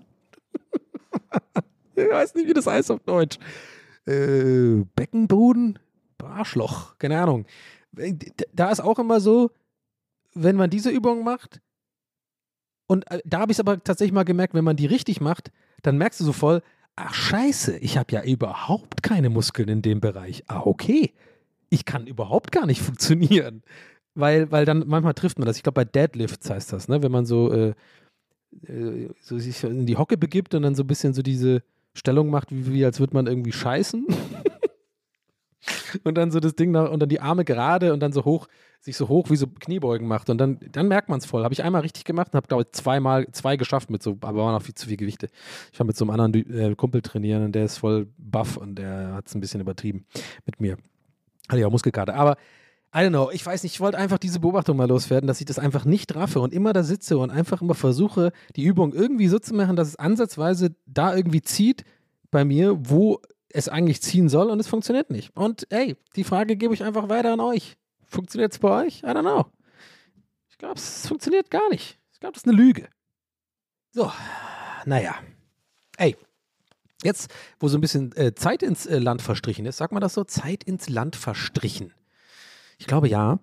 [1.95, 3.37] ich weiß nicht, wie das heißt auf Deutsch.
[4.05, 5.79] Äh, Beckenboden?
[6.25, 7.45] Arschloch, keine Ahnung.
[8.53, 9.51] Da ist auch immer so,
[10.33, 11.61] wenn man diese Übung macht,
[12.87, 15.51] und äh, da habe ich es aber tatsächlich mal gemerkt, wenn man die richtig macht,
[15.81, 16.61] dann merkst du so voll,
[16.95, 20.43] ach scheiße, ich habe ja überhaupt keine Muskeln in dem Bereich.
[20.47, 21.13] Ah, okay.
[21.69, 23.63] Ich kann überhaupt gar nicht funktionieren.
[24.13, 25.57] Weil, weil dann manchmal trifft man das.
[25.57, 27.03] Ich glaube, bei Deadlifts heißt das, ne?
[27.03, 27.73] Wenn man so, äh,
[28.65, 31.63] äh, so sich in die Hocke begibt und dann so ein bisschen so diese
[31.93, 34.07] Stellung macht, wie, wie als würde man irgendwie scheißen.
[36.03, 38.47] und dann so das Ding nach, und dann die Arme gerade und dann so hoch,
[38.81, 40.29] sich so hoch wie so Kniebeugen macht.
[40.29, 41.43] Und dann, dann merkt man es voll.
[41.43, 44.43] Habe ich einmal richtig gemacht und habe, glaube ich, zweimal, zwei geschafft mit so, aber
[44.43, 45.29] waren auch viel zu viel Gewichte.
[45.71, 48.75] Ich war mit so einem anderen äh, Kumpel trainieren und der ist voll buff und
[48.75, 50.05] der hat es ein bisschen übertrieben
[50.45, 50.77] mit mir.
[51.47, 52.15] Hatte ich auch Muskelkater.
[52.15, 52.37] Aber
[52.95, 55.45] I don't know, ich weiß nicht, ich wollte einfach diese Beobachtung mal loswerden, dass ich
[55.45, 59.27] das einfach nicht raffe und immer da sitze und einfach immer versuche, die Übung irgendwie
[59.27, 61.83] so zu machen, dass es ansatzweise da irgendwie zieht
[62.31, 63.19] bei mir, wo
[63.55, 65.35] es eigentlich ziehen soll und es funktioniert nicht.
[65.35, 67.77] Und ey, die Frage gebe ich einfach weiter an euch.
[68.05, 69.01] Funktioniert es bei euch?
[69.03, 69.45] I don't know.
[70.49, 71.97] Ich glaube, es funktioniert gar nicht.
[72.11, 72.89] Ich glaube, das ist eine Lüge.
[73.91, 74.11] So,
[74.85, 75.15] naja.
[75.97, 76.17] Ey,
[77.01, 80.13] jetzt, wo so ein bisschen äh, Zeit ins äh, Land verstrichen ist, sagt man das
[80.13, 80.25] so?
[80.25, 81.93] Zeit ins Land verstrichen.
[82.77, 83.39] Ich glaube ja.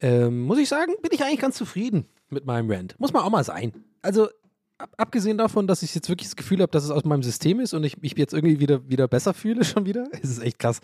[0.00, 2.98] Ähm, muss ich sagen, bin ich eigentlich ganz zufrieden mit meinem Rant.
[2.98, 3.84] Muss man auch mal sein.
[4.00, 4.30] Also,
[4.96, 7.74] abgesehen davon, dass ich jetzt wirklich das Gefühl habe, dass es aus meinem System ist
[7.74, 10.80] und ich mich jetzt irgendwie wieder, wieder besser fühle schon wieder, ist es echt krass.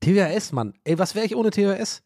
[0.00, 0.74] TWS, Mann.
[0.84, 2.02] Ey, was wäre ich ohne TWS?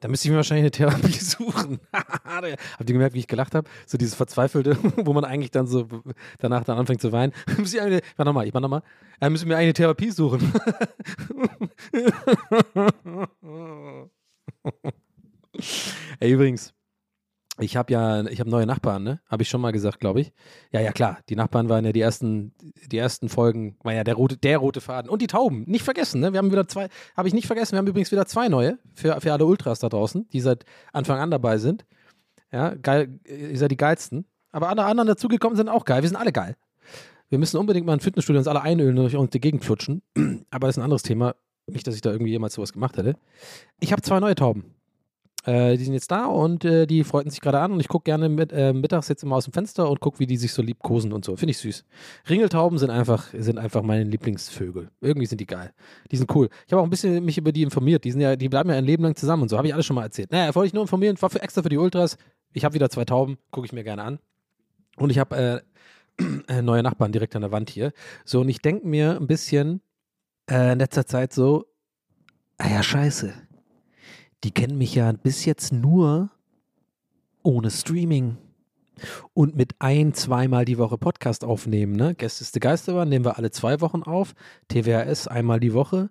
[0.00, 1.80] Da müsste ich mir wahrscheinlich eine Therapie suchen.
[1.92, 2.46] Habt
[2.80, 3.70] ihr gemerkt, wie ich gelacht habe?
[3.86, 5.88] So dieses Verzweifelte, wo man eigentlich dann so
[6.38, 7.32] danach dann anfängt zu weinen.
[7.80, 8.82] Eine, ich mach nochmal, ich mach nochmal.
[9.20, 10.52] Äh, müssen wir eine Therapie suchen.
[16.20, 16.73] Ey, übrigens,
[17.58, 19.20] ich habe ja, ich habe neue Nachbarn, ne?
[19.28, 20.32] Habe ich schon mal gesagt, glaube ich.
[20.72, 21.18] Ja, ja, klar.
[21.28, 22.52] Die Nachbarn waren ja die ersten,
[22.90, 25.08] die ersten Folgen, war ja der rote, der rote Faden.
[25.08, 26.32] Und die Tauben, nicht vergessen, ne?
[26.32, 29.20] Wir haben wieder zwei, habe ich nicht vergessen, wir haben übrigens wieder zwei neue für,
[29.20, 31.86] für alle Ultras da draußen, die seit Anfang an dabei sind.
[32.50, 34.26] Ja, geil, ihr seid die geilsten.
[34.50, 36.02] Aber alle anderen dazugekommen sind auch geil.
[36.02, 36.56] Wir sind alle geil.
[37.28, 40.02] Wir müssen unbedingt mal ein Fitnessstudio uns alle einölen und uns die Gegend flutschen.
[40.50, 41.34] Aber das ist ein anderes Thema.
[41.66, 43.16] Nicht, dass ich da irgendwie jemals sowas gemacht hätte.
[43.80, 44.73] Ich habe zwei neue Tauben.
[45.44, 48.04] Äh, die sind jetzt da und äh, die freuten sich gerade an und ich gucke
[48.04, 50.62] gerne mit, äh, mittags jetzt immer aus dem Fenster und gucke, wie die sich so
[50.62, 51.36] liebkosen und so.
[51.36, 51.84] Finde ich süß.
[52.30, 54.90] Ringeltauben sind einfach, sind einfach meine Lieblingsvögel.
[55.02, 55.72] Irgendwie sind die geil.
[56.10, 56.48] Die sind cool.
[56.66, 58.04] Ich habe auch ein bisschen mich über die informiert.
[58.04, 59.58] Die sind ja, die bleiben ja ein Leben lang zusammen und so.
[59.58, 60.32] Habe ich alles schon mal erzählt.
[60.32, 61.20] Naja, wollte ich nur informieren.
[61.20, 62.16] War für extra für die Ultras.
[62.54, 64.18] Ich habe wieder zwei Tauben, gucke ich mir gerne an.
[64.96, 65.62] Und ich habe
[66.48, 67.92] äh, neue Nachbarn direkt an der Wand hier.
[68.24, 69.82] So, und ich denke mir ein bisschen
[70.50, 71.66] äh, in letzter Zeit so,
[72.56, 73.43] ah ja, scheiße
[74.42, 76.30] die kennen mich ja bis jetzt nur
[77.42, 78.38] ohne Streaming
[79.32, 81.94] und mit ein, zweimal die Woche Podcast aufnehmen.
[81.94, 82.14] Ne?
[82.14, 84.34] Gäste ist die Geisterbahn nehmen wir alle zwei Wochen auf.
[84.68, 86.10] TWRS einmal die Woche.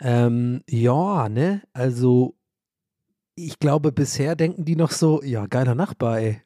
[0.00, 1.62] Ähm, ja, ne?
[1.72, 2.34] Also,
[3.34, 6.42] ich glaube, bisher denken die noch so, ja, geiler Nachbar, ey.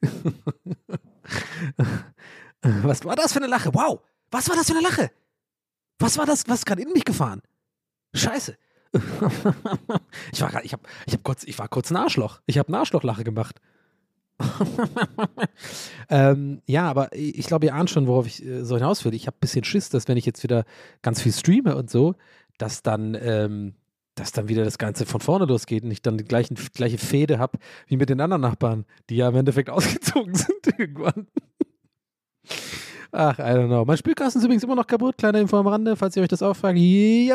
[2.63, 3.75] was war das für eine Lache?
[3.75, 4.01] Wow!
[4.31, 5.11] Was war das für eine Lache?
[5.99, 6.49] Was war das?
[6.49, 7.43] Was ist gerade in mich gefahren?
[8.15, 8.57] Scheiße.
[10.33, 12.41] ich war ich hab, ich hab kurz, ich war kurz ein Arschloch.
[12.47, 13.61] Ich habe eine Arschlochlache gemacht.
[16.09, 19.15] ähm, ja, aber ich glaube, ihr ahnt schon, worauf ich äh, so hinaus will.
[19.15, 20.65] Ich habe ein bisschen Schiss, dass wenn ich jetzt wieder
[21.03, 22.15] ganz viel streame und so,
[22.59, 23.75] dass dann, ähm,
[24.15, 27.39] dass dann wieder das Ganze von vorne losgeht und ich dann die gleichen, gleiche Fehde
[27.39, 31.27] habe wie mit den anderen Nachbarn, die ja im Endeffekt ausgezogen sind irgendwann.
[33.13, 33.85] Ach, I don't know.
[33.85, 35.19] Mein Spielkasten ist übrigens immer noch kaputt.
[35.19, 36.79] Kleine Info am Rande, falls ihr euch das auch fragt.
[36.79, 37.33] I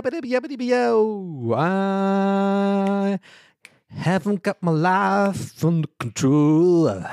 [3.91, 7.05] haven't got my life under control.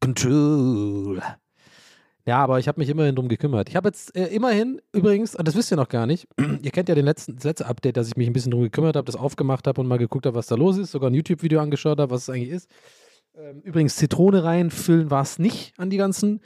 [0.00, 1.20] Control.
[2.26, 3.70] Ja, aber ich habe mich immerhin drum gekümmert.
[3.70, 6.28] Ich habe jetzt äh, immerhin, übrigens, das wisst ihr noch gar nicht,
[6.62, 8.96] ihr kennt ja den letzten, das letzte Update, dass ich mich ein bisschen drum gekümmert
[8.96, 11.60] habe, das aufgemacht habe und mal geguckt habe, was da los ist, sogar ein YouTube-Video
[11.60, 12.70] angeschaut habe, was es eigentlich ist.
[13.34, 16.40] Ähm, übrigens, Zitrone reinfüllen war es nicht an die ganzen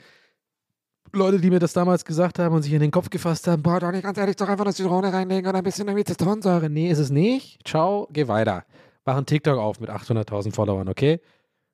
[1.15, 3.79] Leute, die mir das damals gesagt haben und sich in den Kopf gefasst haben, boah,
[3.79, 6.71] Donny, ganz ehrlich, doch einfach eine Zitrone reinlegen und ein bisschen irgendwie Zitronensäure.
[6.71, 7.59] Nee, ist es nicht.
[7.67, 8.65] Ciao, geh weiter.
[9.05, 11.21] Mach einen TikTok auf mit 800.000 Followern, okay?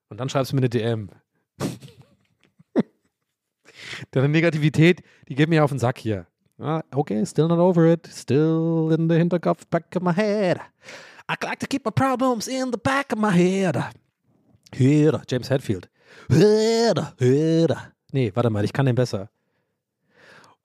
[0.09, 1.09] Und dann schreibst du mir eine DM.
[4.11, 6.27] Deine Negativität, die geht mir auf den Sack hier.
[6.59, 8.07] Ah, okay, still not over it.
[8.07, 10.59] Still in the hinterkopf, back of my head.
[11.29, 13.77] I like to keep my problems in the back of my head.
[14.73, 15.87] Head, James Hetfield.
[16.29, 17.93] Head, head.
[18.11, 19.29] Nee, warte mal, ich kann den besser.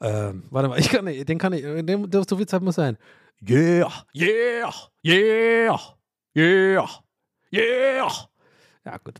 [0.01, 2.99] Ähm, warte mal, ich kann den kann ich, den, so viel Zeit muss sein.
[3.47, 4.73] Yeah, yeah,
[5.05, 5.95] yeah,
[6.37, 6.89] yeah,
[7.53, 8.29] yeah.
[8.87, 9.15] Ja, gut.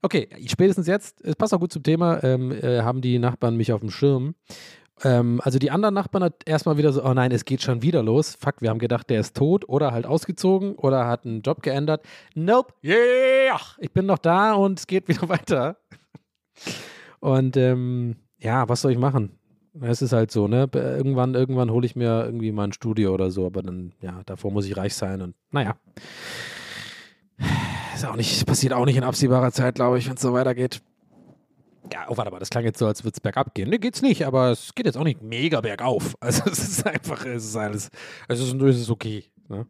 [0.00, 3.72] Okay, spätestens jetzt, es passt auch gut zum Thema, ähm, äh, haben die Nachbarn mich
[3.72, 4.34] auf dem Schirm.
[5.04, 8.02] Ähm, also die anderen Nachbarn hat erstmal wieder so, oh nein, es geht schon wieder
[8.02, 8.36] los.
[8.40, 12.04] Fuck, wir haben gedacht, der ist tot oder halt ausgezogen oder hat einen Job geändert.
[12.34, 15.76] Nope, yeah, ich bin noch da und es geht wieder weiter.
[17.22, 19.38] Und ähm, ja, was soll ich machen?
[19.80, 20.68] Es ist halt so, ne?
[20.74, 24.50] Irgendwann, irgendwann hole ich mir irgendwie mal ein Studio oder so, aber dann, ja, davor
[24.50, 25.76] muss ich reich sein und naja.
[27.94, 30.82] Ist auch nicht, passiert auch nicht in absehbarer Zeit, glaube ich, wenn es so weitergeht.
[31.92, 33.70] Ja, oh, warte mal, das klang jetzt so, als würde es bergab gehen.
[33.70, 36.16] Ne, geht's nicht, aber es geht jetzt auch nicht mega bergauf.
[36.20, 37.88] Also es ist einfach, es ist alles,
[38.26, 39.26] es ist, es ist okay.
[39.48, 39.66] Ne?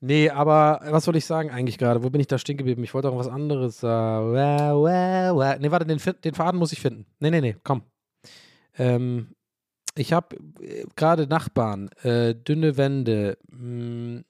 [0.00, 2.02] Nee, aber was wollte ich sagen eigentlich gerade?
[2.04, 2.84] Wo bin ich da stehen geblieben?
[2.84, 4.32] Ich wollte auch was anderes sagen.
[4.32, 7.06] Nee, warte, den, den Faden muss ich finden.
[7.18, 7.82] Nee, nee, nee, komm.
[8.78, 9.34] Ähm,
[9.94, 10.36] ich habe
[10.96, 13.38] gerade Nachbarn, äh, dünne Wände.
[13.48, 14.22] Mh,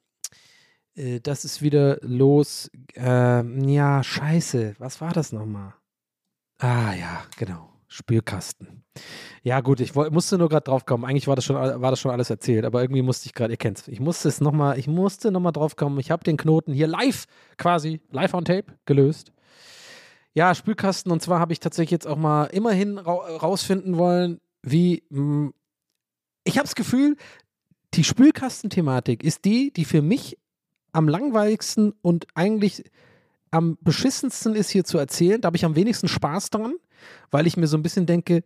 [0.94, 2.70] äh, das ist wieder los.
[2.94, 4.74] Ähm, ja, scheiße.
[4.78, 5.74] Was war das nochmal?
[6.58, 7.72] Ah, ja, genau.
[7.88, 8.75] Spülkasten.
[9.42, 11.04] Ja, gut, ich musste nur gerade drauf kommen.
[11.04, 13.56] Eigentlich war das schon, war das schon alles erzählt, aber irgendwie musste ich gerade, ihr
[13.56, 15.98] kennt's, ich musste es nochmal, ich musste nochmal drauf kommen.
[16.00, 17.26] Ich habe den Knoten hier live,
[17.56, 19.32] quasi, live on tape, gelöst.
[20.34, 25.02] Ja, Spülkasten, und zwar habe ich tatsächlich jetzt auch mal immerhin ra rausfinden wollen, wie.
[25.10, 25.50] Mh,
[26.44, 27.16] ich habe das Gefühl,
[27.94, 30.38] die Spülkastenthematik ist die, die für mich
[30.92, 32.84] am langweiligsten und eigentlich
[33.50, 35.40] am beschissensten ist hier zu erzählen.
[35.40, 36.74] Da habe ich am wenigsten Spaß dran,
[37.30, 38.42] weil ich mir so ein bisschen denke,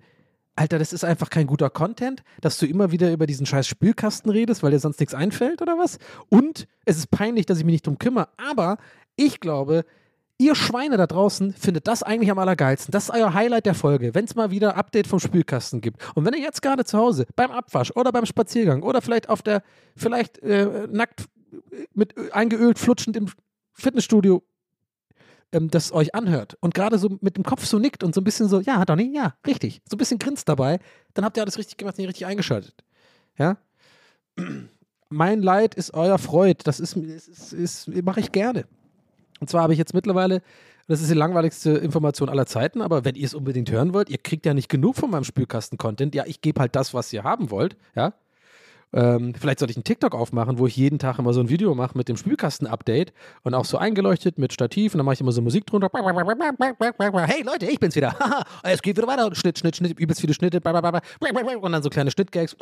[0.57, 4.31] Alter, das ist einfach kein guter Content, dass du immer wieder über diesen scheiß Spülkasten
[4.31, 5.99] redest, weil dir sonst nichts einfällt oder was.
[6.29, 8.29] Und es ist peinlich, dass ich mich nicht drum kümmere.
[8.37, 8.77] Aber
[9.17, 9.85] ich glaube,
[10.37, 12.93] ihr Schweine da draußen findet das eigentlich am allergeilsten.
[12.93, 16.03] Das ist euer Highlight der Folge, wenn es mal wieder Update vom Spülkasten gibt.
[16.15, 19.43] Und wenn ihr jetzt gerade zu Hause beim Abwasch oder beim Spaziergang oder vielleicht auf
[19.43, 19.63] der,
[19.97, 23.29] vielleicht äh, nackt äh, mit Ö- eingeölt flutschend im
[23.73, 24.43] Fitnessstudio
[25.53, 28.25] ähm, das euch anhört und gerade so mit dem Kopf so nickt und so ein
[28.25, 30.79] bisschen so, ja, Donny, ja, richtig, so ein bisschen grinst dabei,
[31.15, 32.75] dann habt ihr alles richtig gemacht und richtig eingeschaltet.
[33.39, 33.57] Ja?
[35.09, 36.63] Mein Leid ist euer Freud.
[36.65, 38.65] Das ist, ist, ist, ist mache ich gerne.
[39.41, 40.43] Und zwar habe ich jetzt mittlerweile,
[40.87, 44.19] das ist die langweiligste Information aller Zeiten, aber wenn ihr es unbedingt hören wollt, ihr
[44.19, 46.15] kriegt ja nicht genug von meinem Spülkasten-Content.
[46.15, 47.77] Ja, ich gebe halt das, was ihr haben wollt.
[47.97, 48.13] Ja.
[48.93, 51.75] Ähm, vielleicht sollte ich einen TikTok aufmachen, wo ich jeden Tag immer so ein Video
[51.75, 53.13] mache mit dem Spülkasten-Update
[53.43, 55.89] und auch so eingeleuchtet mit Stativ und dann mache ich immer so Musik drunter.
[55.93, 58.15] Hey Leute, ich bin's wieder.
[58.63, 59.35] Es geht wieder weiter.
[59.35, 60.61] Schnitt, Schnitt, Schnitt, übelst viele Schnitte.
[60.61, 62.57] Und dann so kleine Schnittgags.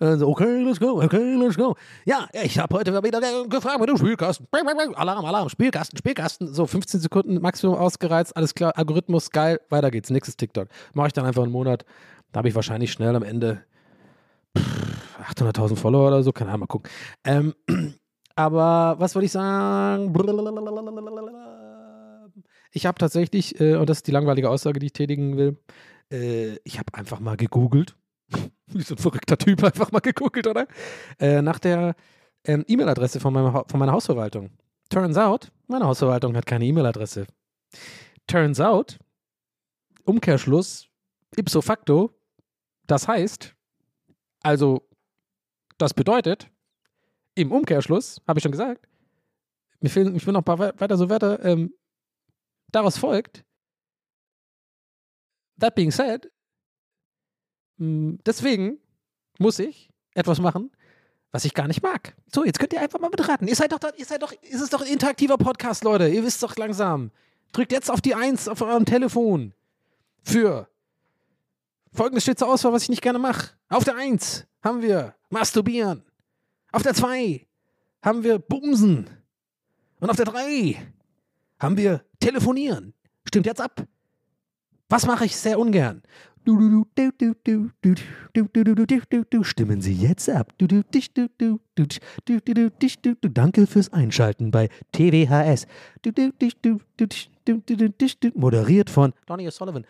[0.00, 1.76] So, okay, let's go, okay, let's go.
[2.04, 4.46] Ja, ich habe heute wieder gefragt mit dem Spülkasten.
[4.94, 6.52] Alarm, Alarm, Spülkasten, Spülkasten.
[6.52, 10.10] So 15 Sekunden Maximum ausgereizt, alles klar, Algorithmus, geil, weiter geht's.
[10.10, 10.68] Nächstes TikTok.
[10.94, 11.84] Mache ich dann einfach einen Monat.
[12.32, 13.64] Da habe ich wahrscheinlich schnell am Ende
[15.22, 16.90] 800.000 Follower oder so, keine Ahnung, mal gucken.
[17.24, 17.54] Ähm,
[18.36, 20.12] aber was wollte ich sagen?
[22.72, 25.58] Ich habe tatsächlich, äh, und das ist die langweilige Aussage, die ich tätigen will,
[26.10, 27.96] äh, ich habe einfach mal gegoogelt.
[28.66, 30.66] Wie so ein verrückter Typ einfach mal gegoogelt, oder?
[31.18, 31.94] Äh, nach der
[32.44, 34.50] ähm, E-Mail-Adresse von, von meiner Hausverwaltung.
[34.88, 37.26] Turns out, meine Hausverwaltung hat keine E-Mail-Adresse.
[38.26, 38.98] Turns out,
[40.04, 40.88] Umkehrschluss,
[41.36, 42.10] ipso facto,
[42.86, 43.54] das heißt,
[44.42, 44.88] also,
[45.78, 46.48] das bedeutet,
[47.34, 48.86] im Umkehrschluss, habe ich schon gesagt,
[49.80, 51.72] mir fehlen, ich will noch ein paar wei- weiter so Wörter, ähm,
[52.70, 53.44] daraus folgt,
[55.58, 56.30] that being said,
[57.78, 58.78] mh, deswegen
[59.38, 60.70] muss ich etwas machen,
[61.30, 62.14] was ich gar nicht mag.
[62.32, 63.48] So, jetzt könnt ihr einfach mal mitraten.
[63.48, 66.08] Ihr seid doch, da, ihr seid doch, es ist doch ein interaktiver Podcast, Leute.
[66.08, 67.10] Ihr wisst doch langsam.
[67.52, 69.54] Drückt jetzt auf die Eins auf eurem Telefon.
[70.22, 70.68] Für
[71.92, 73.52] Folgendes steht zur Auswahl, was ich nicht gerne mache.
[73.68, 76.02] Auf der 1 haben wir masturbieren.
[76.70, 77.46] Auf der 2
[78.02, 79.08] haben wir bumsen.
[80.00, 80.76] Und auf der 3
[81.58, 82.94] haben wir telefonieren.
[83.26, 83.86] Stimmt jetzt ab.
[84.88, 86.02] Was mache ich sehr ungern?
[89.44, 90.52] Stimmen Sie jetzt ab.
[93.20, 95.66] Danke fürs Einschalten bei TWHS.
[98.34, 99.84] Moderiert von Donny O'Sullivan.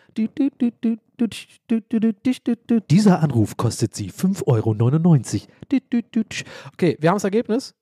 [2.89, 4.73] Dieser Anruf kostet Sie 5,99 Euro.
[6.73, 7.75] Okay, wir haben das Ergebnis.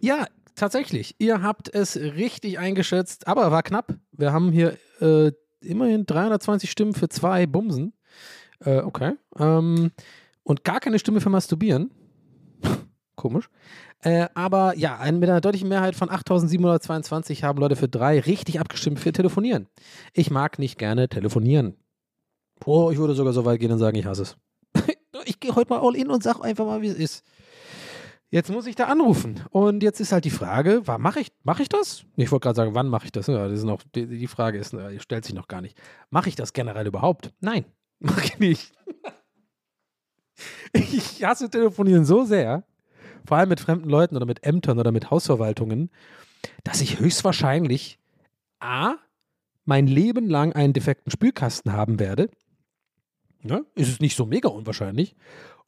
[0.00, 1.16] Ja, tatsächlich.
[1.18, 3.94] Ihr habt es richtig eingeschätzt, aber war knapp.
[4.12, 7.94] Wir haben hier äh, immerhin 320 Stimmen für zwei Bumsen.
[8.60, 9.14] Äh, okay.
[9.38, 9.90] Ähm,
[10.42, 11.90] und gar keine Stimme für Masturbieren.
[13.16, 13.48] Komisch.
[14.04, 19.00] Äh, aber ja, mit einer deutlichen Mehrheit von 8722 haben Leute für drei richtig abgestimmt
[19.00, 19.66] für Telefonieren.
[20.12, 21.74] Ich mag nicht gerne telefonieren.
[22.66, 24.36] Oh, ich würde sogar so weit gehen und sagen, ich hasse es.
[25.24, 27.24] ich gehe heute mal all in und sage einfach mal, wie es ist.
[28.30, 29.40] Jetzt muss ich da anrufen.
[29.50, 32.04] Und jetzt ist halt die Frage, wann mache ich, mache ich das?
[32.16, 33.26] Ich wollte gerade sagen, wann mache ich das?
[33.26, 35.78] Ja, das ist noch, die, die Frage ist, äh, stellt sich noch gar nicht.
[36.10, 37.32] Mache ich das generell überhaupt?
[37.40, 37.64] Nein,
[38.00, 38.72] mache ich nicht.
[40.74, 42.64] ich hasse Telefonieren so sehr,
[43.26, 45.90] vor allem mit fremden Leuten oder mit Ämtern oder mit Hausverwaltungen,
[46.62, 47.98] dass ich höchstwahrscheinlich
[48.60, 48.94] A,
[49.64, 52.30] mein Leben lang einen defekten Spülkasten haben werde.
[53.42, 53.64] Ne?
[53.74, 55.16] Ist es nicht so mega unwahrscheinlich.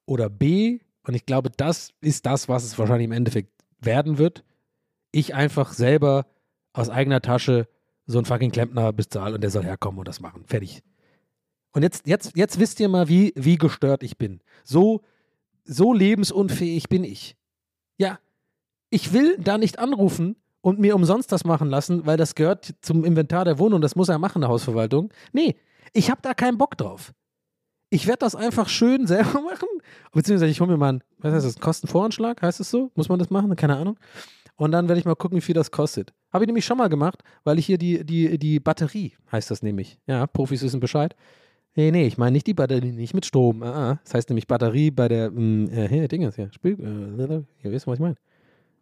[0.05, 4.45] Oder B, und ich glaube, das ist das, was es wahrscheinlich im Endeffekt werden wird,
[5.13, 6.27] ich einfach selber
[6.73, 7.69] aus eigener Tasche
[8.07, 10.45] so einen fucking Klempner bezahle und der soll herkommen und das machen.
[10.47, 10.83] Fertig.
[11.73, 14.41] Und jetzt, jetzt, jetzt wisst ihr mal, wie, wie gestört ich bin.
[14.65, 15.03] So,
[15.65, 17.37] so lebensunfähig bin ich.
[17.99, 18.19] Ja,
[18.91, 23.05] ich will da nicht anrufen und mir umsonst das machen lassen, weil das gehört zum
[23.05, 25.13] Inventar der Wohnung, das muss er machen, eine Hausverwaltung.
[25.33, 25.57] Nee,
[25.93, 27.13] ich habe da keinen Bock drauf.
[27.89, 29.69] Ich werde das einfach schön selber machen.
[30.13, 32.91] Beziehungsweise ich hole mir mal einen, was heißt das, Kostenvoranschlag, heißt es so?
[32.95, 33.55] Muss man das machen?
[33.57, 33.99] Keine Ahnung.
[34.57, 36.15] Und dann werde ich mal gucken, wie viel das kostet.
[36.33, 39.63] Habe ich nämlich schon mal gemacht, weil ich hier die, die, die Batterie, heißt das
[39.63, 39.99] nämlich.
[40.07, 41.15] Ja, Profis wissen Bescheid.
[41.77, 43.63] Nee, nee, ich meine nicht die Batterie, nicht mit Strom.
[43.63, 44.01] Ah.
[44.03, 47.87] Das heißt nämlich Batterie bei der, mh, äh, hier, Dinges, hier, Spiel, äh, ihr wisst,
[47.87, 48.17] was ich meine.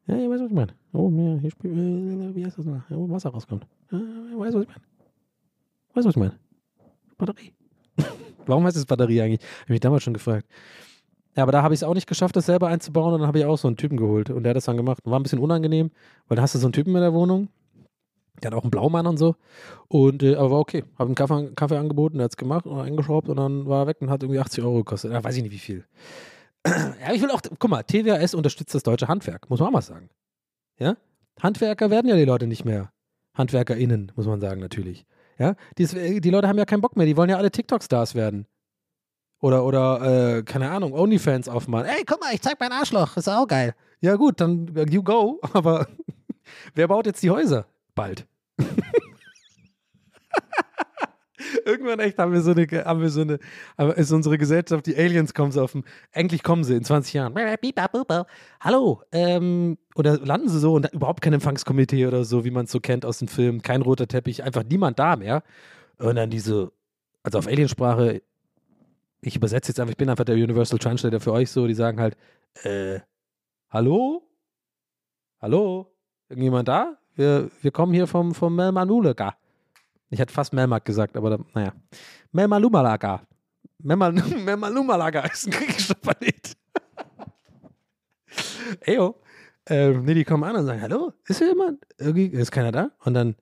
[0.06, 0.72] Ja, ihr weißt, was ich meine.
[0.92, 2.82] Oh, ja, hier spielt, äh, wie heißt das noch?
[2.90, 3.66] Wo Wasser rauskommt.
[3.90, 4.80] Ah, ihr weißt, was ich meine.
[5.94, 6.38] Weißt du, was ich meine?
[7.18, 7.52] Batterie.
[8.46, 9.40] Warum heißt es Batterie eigentlich?
[9.40, 10.46] Habe ich mich damals schon gefragt.
[11.36, 13.40] Ja, aber da habe ich es auch nicht geschafft, das selber einzubauen und dann habe
[13.40, 15.00] ich auch so einen Typen geholt und der hat das dann gemacht.
[15.04, 15.90] War ein bisschen unangenehm,
[16.28, 17.48] weil da hast du so einen Typen in der Wohnung,
[18.44, 19.36] der hat auch einen Blaumann und so.
[19.88, 20.84] Und, äh, aber war okay.
[20.98, 23.86] Habe einen Kaffee, Kaffee angeboten, der hat es gemacht und eingeschraubt und dann war er
[23.88, 25.12] weg und hat irgendwie 80 Euro gekostet.
[25.12, 25.84] Ja, weiß ich nicht wie viel.
[26.66, 29.82] ja, ich will auch, guck mal, TWS unterstützt das deutsche Handwerk, muss man auch mal
[29.82, 30.08] sagen.
[30.78, 30.96] Ja?
[31.42, 32.90] Handwerker werden ja die Leute nicht mehr.
[33.36, 35.06] HandwerkerInnen, muss man sagen, natürlich.
[35.38, 35.56] Ja?
[35.78, 38.46] Die, die Leute haben ja keinen Bock mehr, die wollen ja alle TikTok-Stars werden.
[39.40, 41.86] Oder, oder, äh, keine Ahnung, Onlyfans aufmachen.
[41.86, 43.74] Ey, guck mal, ich zeig mein Arschloch, ist auch geil.
[44.00, 45.86] Ja, gut, dann äh, you go, aber
[46.74, 47.66] wer baut jetzt die Häuser?
[47.94, 48.26] Bald.
[51.64, 53.38] Irgendwann echt haben wir so eine, haben wir so eine,
[53.94, 57.34] ist unsere Gesellschaft, die Aliens kommen so auf dem, endlich kommen sie in 20 Jahren.
[58.60, 62.72] Hallo, ähm, oder landen sie so und überhaupt kein Empfangskomitee oder so, wie man es
[62.72, 65.42] so kennt aus den Filmen, kein roter Teppich, einfach niemand da mehr.
[65.98, 66.72] Und dann diese,
[67.22, 68.22] also auf Aliensprache,
[69.20, 72.00] ich übersetze jetzt einfach, ich bin einfach der Universal Translator für euch so, die sagen
[72.00, 72.16] halt,
[72.62, 73.00] äh,
[73.70, 74.22] hallo?
[75.40, 75.92] Hallo?
[76.28, 76.98] Irgendjemand da?
[77.14, 79.36] Wir, wir kommen hier vom, vom Melmanulega.
[80.10, 81.72] Ich hätte fast Melmark gesagt, aber da, naja.
[82.32, 83.22] Melmalumalaga.
[83.78, 84.12] Melmal,
[84.44, 86.56] Melmalumalaga ist ein griechischer Planet.
[88.86, 89.16] Eyo.
[89.66, 91.84] Ähm, nee, die kommen an und sagen, hallo, ist hier jemand?
[91.98, 92.90] Irgendwie ist keiner da?
[93.04, 93.34] Und dann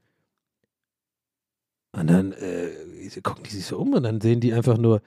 [1.93, 2.71] und dann äh,
[3.23, 5.03] gucken die sich so um und dann sehen die einfach nur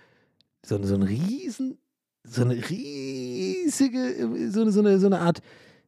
[0.64, 1.80] so, so einen riesen,
[2.24, 5.42] so eine riesige, so eine, so eine, so eine Art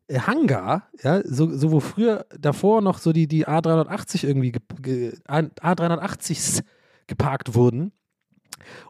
[0.09, 5.13] Hangar, ja, so, so wo früher davor noch so die, die A380 irgendwie, ge, ge,
[5.27, 6.63] A380s
[7.07, 7.91] geparkt wurden.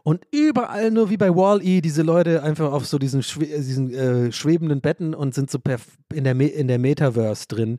[0.02, 4.32] Und überall nur wie bei Wall-E diese Leute einfach auf so diesen, schwe diesen äh,
[4.32, 5.58] schwebenden Betten und sind so
[6.12, 7.78] in der, in der Metaverse drin.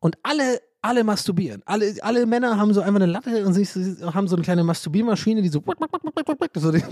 [0.00, 1.62] Und alle, alle masturbieren.
[1.64, 3.70] Alle, alle Männer haben so einfach eine Latte und sich,
[4.02, 5.62] haben so eine kleine Masturbiermaschine, die so,
[6.54, 6.82] so, so den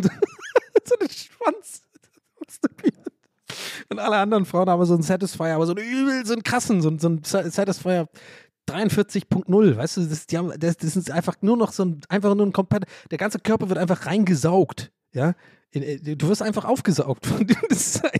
[1.10, 1.82] Schwanz
[2.40, 3.09] masturbiert.
[3.88, 6.80] Und alle anderen Frauen haben so einen Satisfier, aber so einen übel, so einen krassen,
[6.82, 8.08] so, so einen Satisfier
[8.68, 12.34] 43.0, weißt du, das, die haben, das, das ist einfach nur noch so ein, einfach
[12.34, 15.34] nur ein komplett, der ganze Körper wird einfach reingesaugt, ja.
[15.72, 18.00] Äh, du wirst einfach aufgesaugt von dem, das.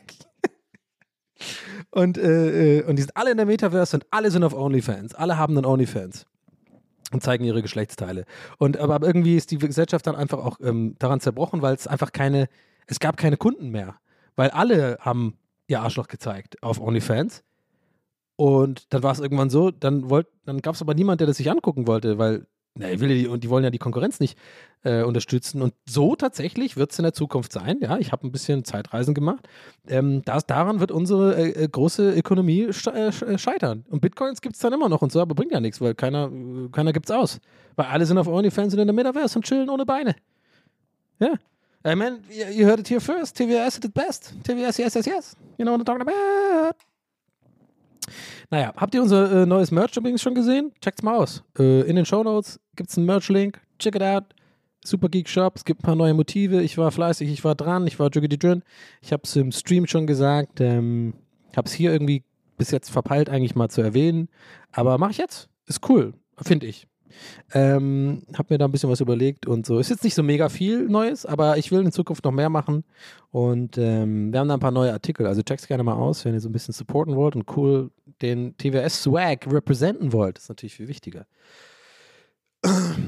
[1.93, 5.15] Und, äh, äh, und die sind alle in der Metaverse und alle sind auf OnlyFans.
[5.15, 6.25] Alle haben einen OnlyFans
[7.13, 8.25] und zeigen ihre Geschlechtsteile.
[8.59, 12.13] Und aber irgendwie ist die Gesellschaft dann einfach auch ähm, daran zerbrochen, weil es einfach
[12.13, 12.49] keine,
[12.87, 13.97] es gab keine Kunden mehr.
[14.37, 17.45] Weil alle haben ihr Arschloch gezeigt auf OnlyFans.
[18.37, 20.09] Und dann war es irgendwann so, dann,
[20.45, 23.43] dann gab es aber niemand, der das sich angucken wollte, weil na, will die, und
[23.43, 24.39] die wollen ja die Konkurrenz nicht
[24.85, 25.61] äh, unterstützen.
[25.61, 27.79] Und so tatsächlich wird es in der Zukunft sein.
[27.81, 29.49] Ja, ich habe ein bisschen Zeitreisen gemacht.
[29.89, 33.85] Ähm, das, daran wird unsere äh, große Ökonomie äh, scheitern.
[33.91, 36.31] Und Bitcoins gibt es dann immer noch und so, aber bringt ja nichts, weil keiner,
[36.71, 37.41] keiner gibt es aus.
[37.75, 40.15] Weil alle sind auf OnlyFans und in der Metaverse und chillen ohne Beine.
[41.19, 41.35] Ja.
[41.85, 43.37] I mean, you, heard it here first.
[43.37, 44.35] TWS at its best.
[44.43, 45.37] TWS, yes, yes, yes.
[45.57, 46.77] You know what I'm talking about.
[48.51, 50.73] Naja, habt ihr unser äh, neues Merch übrigens schon gesehen?
[50.81, 51.43] Checkt's mal aus.
[51.59, 53.61] Äh, in den Show Notes gibt's einen Merch-Link.
[53.79, 54.25] Check it out.
[54.85, 55.55] Super Geek Shop.
[55.57, 56.63] Es gibt ein paar neue Motive.
[56.63, 58.63] Ich war fleißig, ich war dran, ich war juggedy drin.
[59.01, 60.61] Ich hab's im Stream schon gesagt.
[60.61, 61.15] Ähm,
[61.57, 62.25] hab's hier irgendwie
[62.59, 64.29] bis jetzt verpeilt, eigentlich mal zu erwähnen.
[64.73, 65.49] Aber mach ich jetzt.
[65.67, 66.87] Ist cool, finde ich.
[67.53, 69.79] Ähm, hab mir da ein bisschen was überlegt und so.
[69.79, 72.85] Ist jetzt nicht so mega viel Neues, aber ich will in Zukunft noch mehr machen.
[73.31, 75.27] Und ähm, wir haben da ein paar neue Artikel.
[75.27, 77.91] Also checkt's gerne mal aus, wenn ihr so ein bisschen supporten wollt und cool
[78.23, 80.37] den TWS Swag representen wollt.
[80.37, 81.27] Das ist natürlich viel wichtiger.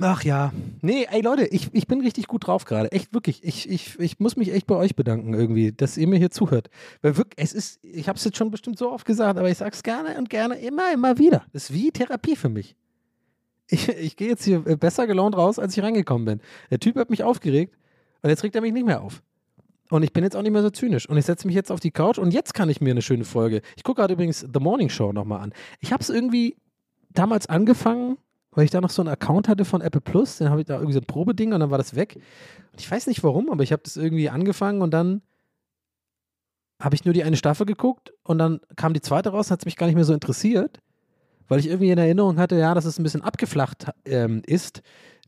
[0.00, 0.52] Ach ja.
[0.80, 2.90] Nee, ey Leute, ich, ich bin richtig gut drauf gerade.
[2.90, 3.44] Echt wirklich.
[3.44, 6.70] Ich, ich, ich muss mich echt bei euch bedanken irgendwie, dass ihr mir hier zuhört.
[7.02, 9.58] Weil wirklich, es ist, ich habe es jetzt schon bestimmt so oft gesagt, aber ich
[9.58, 11.44] sage es gerne und gerne immer, immer wieder.
[11.52, 12.76] Das ist wie Therapie für mich
[13.72, 16.40] ich, ich gehe jetzt hier äh, besser gelaunt raus, als ich reingekommen bin.
[16.70, 17.76] Der Typ hat mich aufgeregt
[18.22, 19.22] Und jetzt regt er mich nicht mehr auf.
[19.90, 21.08] Und ich bin jetzt auch nicht mehr so zynisch.
[21.08, 23.24] Und ich setze mich jetzt auf die Couch und jetzt kann ich mir eine schöne
[23.24, 23.62] Folge.
[23.76, 25.52] Ich gucke gerade übrigens The Morning Show nochmal an.
[25.80, 26.56] Ich habe es irgendwie
[27.10, 28.16] damals angefangen,
[28.52, 30.38] weil ich da noch so einen Account hatte von Apple Plus.
[30.38, 32.16] Dann habe ich da irgendwie so ein Probeding und dann war das weg.
[32.72, 35.22] Und ich weiß nicht warum, aber ich habe das irgendwie angefangen und dann
[36.80, 39.66] habe ich nur die eine Staffel geguckt und dann kam die zweite raus, hat es
[39.66, 40.80] mich gar nicht mehr so interessiert,
[41.48, 44.82] weil ich irgendwie in Erinnerung hatte, ja, dass es ein bisschen abgeflacht ähm, ist,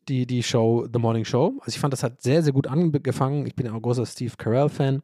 [0.08, 1.54] die, die Show, The Morning Show.
[1.60, 3.46] Also ich fand, das hat sehr, sehr gut angefangen.
[3.46, 5.02] Ich bin auch ein großer Steve Carell-Fan.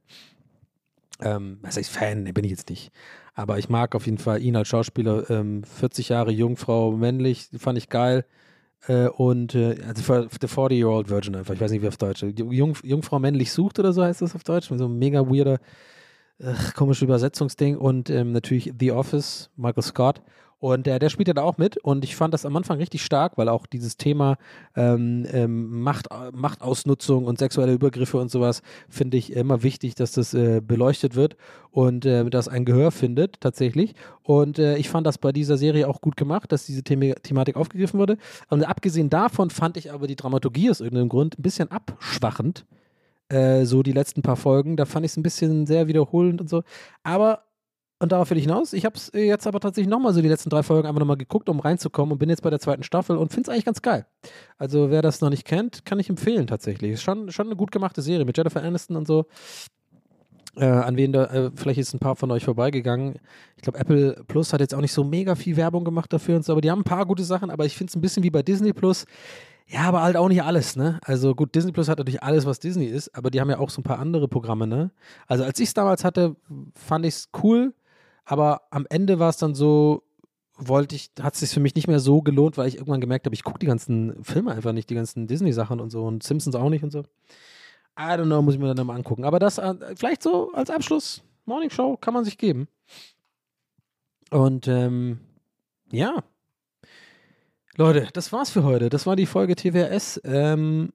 [1.20, 2.24] Ähm, was heißt Fan?
[2.24, 2.90] Bin ich jetzt nicht.
[3.34, 5.28] Aber ich mag auf jeden Fall ihn als Schauspieler.
[5.30, 8.24] Ähm, 40 Jahre Jungfrau, männlich, fand ich geil.
[8.86, 11.54] Äh, und äh, also The 40-Year-Old Virgin einfach.
[11.54, 12.22] Ich weiß nicht, wie auf Deutsch.
[12.22, 14.68] Jung, Jungfrau männlich sucht oder so heißt das auf Deutsch.
[14.68, 15.58] So ein mega weirder,
[16.44, 17.76] ach, komische Übersetzungsding.
[17.76, 20.22] Und ähm, natürlich The Office, Michael Scott.
[20.60, 23.02] Und äh, der spielt ja da auch mit und ich fand das am Anfang richtig
[23.02, 24.36] stark, weil auch dieses Thema
[24.76, 28.60] ähm, ähm, Macht, Machtausnutzung und sexuelle Übergriffe und sowas
[28.90, 31.36] finde ich immer wichtig, dass das äh, beleuchtet wird
[31.70, 33.94] und äh, das ein Gehör findet tatsächlich.
[34.22, 37.56] Und äh, ich fand das bei dieser Serie auch gut gemacht, dass diese The Thematik
[37.56, 38.18] aufgegriffen wurde.
[38.50, 42.66] Und abgesehen davon fand ich aber die Dramaturgie aus irgendeinem Grund ein bisschen abschwachend.
[43.30, 46.50] Äh, so die letzten paar Folgen, da fand ich es ein bisschen sehr wiederholend und
[46.50, 46.62] so.
[47.02, 47.44] Aber
[48.02, 48.72] und darauf will ich hinaus.
[48.72, 51.50] Ich habe es jetzt aber tatsächlich nochmal so die letzten drei Folgen einfach nochmal geguckt,
[51.50, 54.06] um reinzukommen und bin jetzt bei der zweiten Staffel und finde es eigentlich ganz geil.
[54.56, 56.92] Also wer das noch nicht kennt, kann ich empfehlen tatsächlich.
[56.92, 59.26] Ist schon, schon eine gut gemachte Serie mit Jennifer Aniston und so.
[60.56, 63.16] Äh, an wen da, äh, vielleicht ist ein paar von euch vorbeigegangen.
[63.56, 66.44] Ich glaube, Apple Plus hat jetzt auch nicht so mega viel Werbung gemacht dafür und
[66.44, 68.30] so, aber die haben ein paar gute Sachen, aber ich finde es ein bisschen wie
[68.30, 69.04] bei Disney Plus.
[69.72, 70.98] Ja, aber halt auch nicht alles, ne?
[71.04, 73.70] Also gut, Disney Plus hat natürlich alles, was Disney ist, aber die haben ja auch
[73.70, 74.90] so ein paar andere Programme, ne?
[75.28, 76.34] Also als ich es damals hatte,
[76.74, 77.72] fand ich es cool,
[78.24, 80.02] aber am Ende war es dann so,
[80.58, 83.26] wollte ich, hat es sich für mich nicht mehr so gelohnt, weil ich irgendwann gemerkt
[83.26, 86.56] habe, ich gucke die ganzen Filme einfach nicht, die ganzen Disney-Sachen und so und Simpsons
[86.56, 87.04] auch nicht und so.
[87.96, 89.24] I don't know, muss ich mir dann mal angucken.
[89.24, 92.66] Aber das äh, vielleicht so als Abschluss, Morning Show, kann man sich geben.
[94.30, 95.20] Und ähm,
[95.92, 96.24] ja.
[97.80, 98.90] Leute, das war's für heute.
[98.90, 100.20] Das war die Folge TWS.
[100.24, 100.92] Ähm,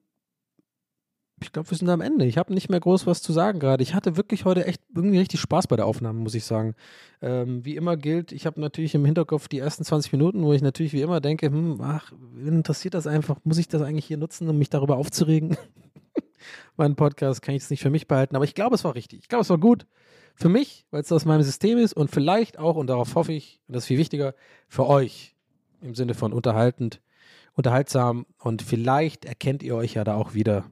[1.42, 2.26] ich glaube, wir sind am Ende.
[2.26, 3.82] Ich habe nicht mehr groß was zu sagen gerade.
[3.82, 6.76] Ich hatte wirklich heute echt irgendwie richtig Spaß bei der Aufnahme, muss ich sagen.
[7.20, 10.62] Ähm, wie immer gilt, ich habe natürlich im Hinterkopf die ersten 20 Minuten, wo ich
[10.62, 13.40] natürlich wie immer denke, hm, ach, interessiert das einfach?
[13.42, 15.56] Muss ich das eigentlich hier nutzen, um mich darüber aufzuregen?
[16.76, 19.22] Meinen Podcast kann ich es nicht für mich behalten, aber ich glaube, es war richtig.
[19.22, 19.88] Ich glaube, es war gut
[20.36, 23.60] für mich, weil es aus meinem System ist und vielleicht auch, und darauf hoffe ich,
[23.66, 24.36] und das ist viel wichtiger,
[24.68, 25.35] für euch
[25.80, 27.00] im Sinne von unterhaltend,
[27.54, 30.64] unterhaltsam und vielleicht erkennt ihr euch ja da auch wieder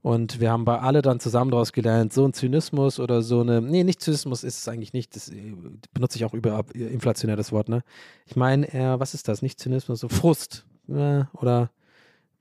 [0.00, 3.60] und wir haben bei alle dann zusammen daraus gelernt, so ein Zynismus oder so eine,
[3.60, 5.54] nee, nicht Zynismus ist es eigentlich nicht, das äh,
[5.92, 7.82] benutze ich auch über inflationär das Wort, ne?
[8.24, 9.42] Ich meine, äh, was ist das?
[9.42, 11.70] Nicht Zynismus, so Frust äh, oder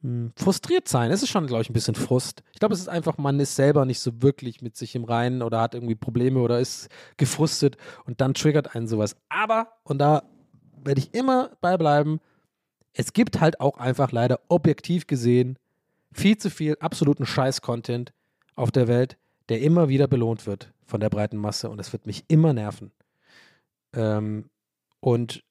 [0.02, 1.10] mh, hm, frustriert sein.
[1.10, 2.44] Es ist schon, glaube ich, ein bisschen Frust.
[2.54, 5.42] Ich glaube, es ist einfach, man ist selber nicht so wirklich mit sich im Reinen
[5.42, 9.16] oder hat irgendwie Probleme oder ist gefrustet und dann triggert einen sowas.
[9.30, 10.24] Aber, und da
[10.88, 12.20] werde ich immer beibleiben,
[12.94, 15.60] es gibt halt auch einfach leider objektiv gesehen
[16.12, 18.12] viel zu viel absoluten Scheiß-Content
[18.56, 19.18] auf der Welt,
[19.50, 22.92] der immer wieder belohnt wird von der breiten Masse und das wird mich immer nerven.
[23.94, 24.50] Ähm,
[25.00, 25.44] und,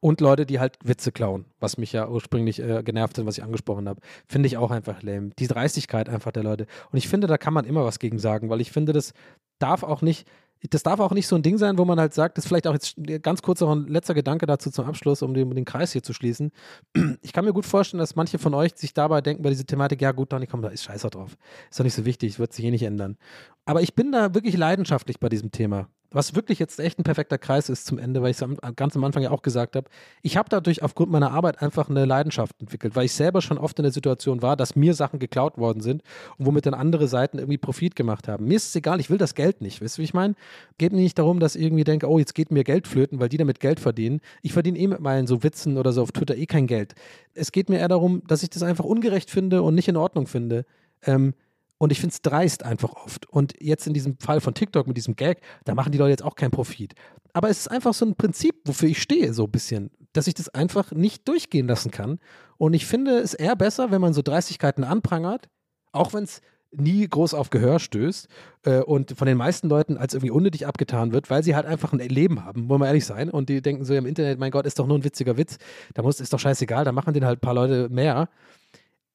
[0.00, 3.44] und Leute, die halt Witze klauen, was mich ja ursprünglich äh, genervt hat, was ich
[3.44, 5.30] angesprochen habe, finde ich auch einfach lame.
[5.38, 6.66] Die Dreistigkeit einfach der Leute.
[6.90, 9.14] Und ich finde, da kann man immer was gegen sagen, weil ich finde, das
[9.58, 10.28] darf auch nicht,
[10.70, 12.66] das darf auch nicht so ein Ding sein, wo man halt sagt, das ist vielleicht
[12.66, 15.92] auch jetzt ganz kurz noch ein letzter Gedanke dazu zum Abschluss, um den, den Kreis
[15.92, 16.52] hier zu schließen.
[17.22, 20.02] Ich kann mir gut vorstellen, dass manche von euch sich dabei denken bei dieser Thematik,
[20.02, 21.36] ja gut, Donny, komm, da ist Scheißer drauf.
[21.70, 23.16] Ist doch nicht so wichtig, wird sich eh nicht ändern.
[23.64, 27.38] Aber ich bin da wirklich leidenschaftlich bei diesem Thema was wirklich jetzt echt ein perfekter
[27.38, 29.88] Kreis ist zum Ende, weil ich es ganz am Anfang ja auch gesagt habe,
[30.22, 33.78] ich habe dadurch aufgrund meiner Arbeit einfach eine Leidenschaft entwickelt, weil ich selber schon oft
[33.78, 36.02] in der Situation war, dass mir Sachen geklaut worden sind
[36.38, 38.46] und womit dann andere Seiten irgendwie Profit gemacht haben.
[38.46, 39.82] Mir ist es egal, ich will das Geld nicht.
[39.82, 40.34] Weißt du, wie ich meine?
[40.78, 43.28] Geht mir nicht darum, dass ich irgendwie denke, oh, jetzt geht mir Geld flöten, weil
[43.28, 44.20] die damit Geld verdienen.
[44.42, 46.94] Ich verdiene eh mit meinen so Witzen oder so auf Twitter eh kein Geld.
[47.34, 50.26] Es geht mir eher darum, dass ich das einfach ungerecht finde und nicht in Ordnung
[50.26, 50.64] finde.
[51.04, 51.34] Ähm,
[51.82, 53.28] und ich finde es dreist einfach oft.
[53.28, 56.22] Und jetzt in diesem Fall von TikTok mit diesem Gag, da machen die Leute jetzt
[56.22, 56.94] auch keinen Profit.
[57.32, 60.34] Aber es ist einfach so ein Prinzip, wofür ich stehe, so ein bisschen, dass ich
[60.34, 62.20] das einfach nicht durchgehen lassen kann.
[62.56, 65.48] Und ich finde es eher besser, wenn man so Dreistigkeiten anprangert,
[65.90, 68.28] auch wenn es nie groß auf Gehör stößt
[68.62, 71.92] äh, und von den meisten Leuten als irgendwie unnötig abgetan wird, weil sie halt einfach
[71.92, 73.28] ein Leben haben, wollen wir ehrlich sein.
[73.28, 75.58] Und die denken so im Internet, mein Gott, ist doch nur ein witziger Witz,
[75.94, 78.28] da muss, ist doch scheißegal, da machen den halt ein paar Leute mehr.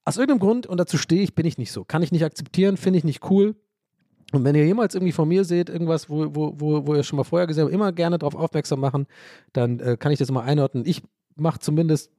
[0.07, 1.83] Aus irgendeinem Grund, und dazu stehe ich, bin ich nicht so.
[1.83, 3.57] Kann ich nicht akzeptieren, finde ich nicht cool.
[4.31, 7.17] Und wenn ihr jemals irgendwie von mir seht, irgendwas, wo, wo, wo, wo ihr schon
[7.17, 9.07] mal vorher gesehen habt, immer gerne darauf aufmerksam machen,
[9.51, 10.85] dann äh, kann ich das mal einordnen.
[10.85, 11.03] Ich
[11.35, 12.09] mache zumindest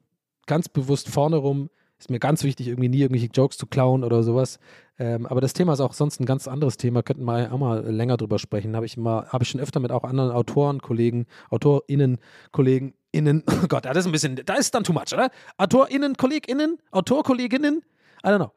[0.45, 4.23] ganz bewusst vorne rum, ist mir ganz wichtig, irgendwie nie irgendwelche Jokes zu klauen oder
[4.23, 4.59] sowas.
[4.99, 7.91] Ähm, aber das Thema ist auch sonst ein ganz anderes Thema, könnten wir auch mal
[7.91, 8.77] länger drüber sprechen.
[8.77, 12.19] Habe ich habe ich schon öfter mit auch anderen Autoren, Kollegen, AutorInnen,
[12.53, 15.31] Kollegen, Innen, oh Gott, das ist ein bisschen, da ist dann too much, oder?
[15.57, 17.83] AutorInnen, KollegInnen, AutorkollegInnen,
[18.25, 18.53] I don't know.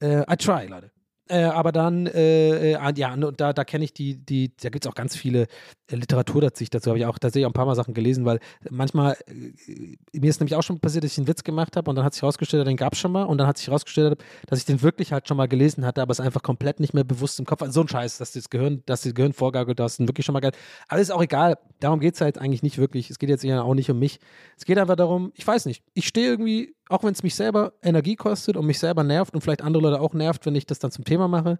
[0.00, 0.90] Äh, I try, Leute.
[1.28, 4.84] Äh, aber dann, äh, äh, ja, und da, da kenne ich die, die, da gibt
[4.86, 5.46] es auch ganz viele
[5.90, 6.64] äh, Literatur dazu.
[6.70, 10.30] dazu habe ich auch tatsächlich auch ein paar Mal Sachen gelesen, weil manchmal, äh, mir
[10.30, 12.22] ist nämlich auch schon passiert, dass ich einen Witz gemacht habe und dann hat sich
[12.22, 15.12] herausgestellt, den gab es schon mal und dann hat sich herausgestellt, dass ich den wirklich
[15.12, 17.70] halt schon mal gelesen hatte, aber es einfach komplett nicht mehr bewusst im Kopf war.
[17.70, 20.52] So ein Scheiß, dass das Gehirn, dass das Gehirn vorgaukelt, hast, wirklich schon mal geil.
[20.88, 23.10] Aber ist auch egal, darum geht es halt eigentlich nicht wirklich.
[23.10, 24.18] Es geht jetzt auch nicht um mich.
[24.56, 27.74] Es geht einfach darum, ich weiß nicht, ich stehe irgendwie auch wenn es mich selber
[27.82, 30.78] Energie kostet und mich selber nervt und vielleicht andere Leute auch nervt, wenn ich das
[30.78, 31.58] dann zum Thema mache.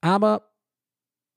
[0.00, 0.50] Aber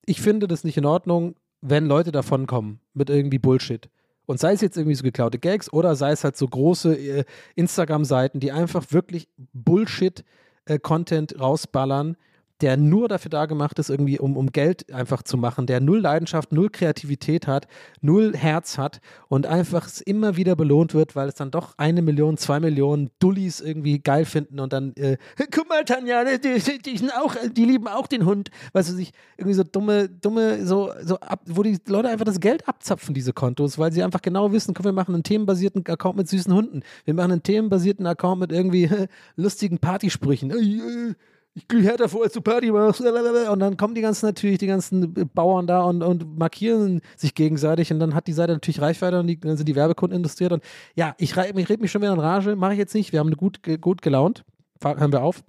[0.06, 3.90] ich finde das nicht in Ordnung, wenn Leute davon kommen mit irgendwie Bullshit.
[4.26, 7.24] Und sei es jetzt irgendwie so geklaute Gags oder sei es halt so große äh,
[7.56, 12.18] Instagram-Seiten, die einfach wirklich Bullshit-Content äh, rausballern,
[12.62, 16.00] der nur dafür da gemacht ist, irgendwie um, um Geld einfach zu machen, der null
[16.00, 17.68] Leidenschaft, null Kreativität hat,
[18.02, 22.38] null Herz hat und einfach immer wieder belohnt wird, weil es dann doch eine Million,
[22.38, 25.18] zwei Millionen Dullis irgendwie geil finden und dann, äh,
[25.52, 29.12] guck mal, Tanja, die, die, die, auch, die lieben auch den Hund, weißt du, sich
[29.38, 33.34] irgendwie so dumme, dumme, so, so ab, wo die Leute einfach das Geld abzapfen, diese
[33.34, 36.82] Kontos, weil sie einfach genau wissen, guck, wir machen einen themenbasierten Account mit süßen Hunden,
[37.06, 38.90] wir machen einen themenbasierten Account mit irgendwie
[39.36, 40.52] lustigen Partysprüchen.
[40.52, 41.16] Äh, äh,
[41.58, 43.02] ich gehe härter vor, als du Party machst.
[43.02, 47.92] Und dann kommen die ganzen natürlich, die ganzen Bauern da und, und markieren sich gegenseitig
[47.92, 50.52] und dann hat die Seite natürlich Reichweite und die, dann sind die Werbekunden industriert.
[50.52, 50.64] Und
[50.96, 53.12] ja, ich, ich rede mich schon wieder in Rage, mache ich jetzt nicht.
[53.12, 54.46] Wir haben gut, gut gelaunt.
[54.84, 55.44] Hören wir auf.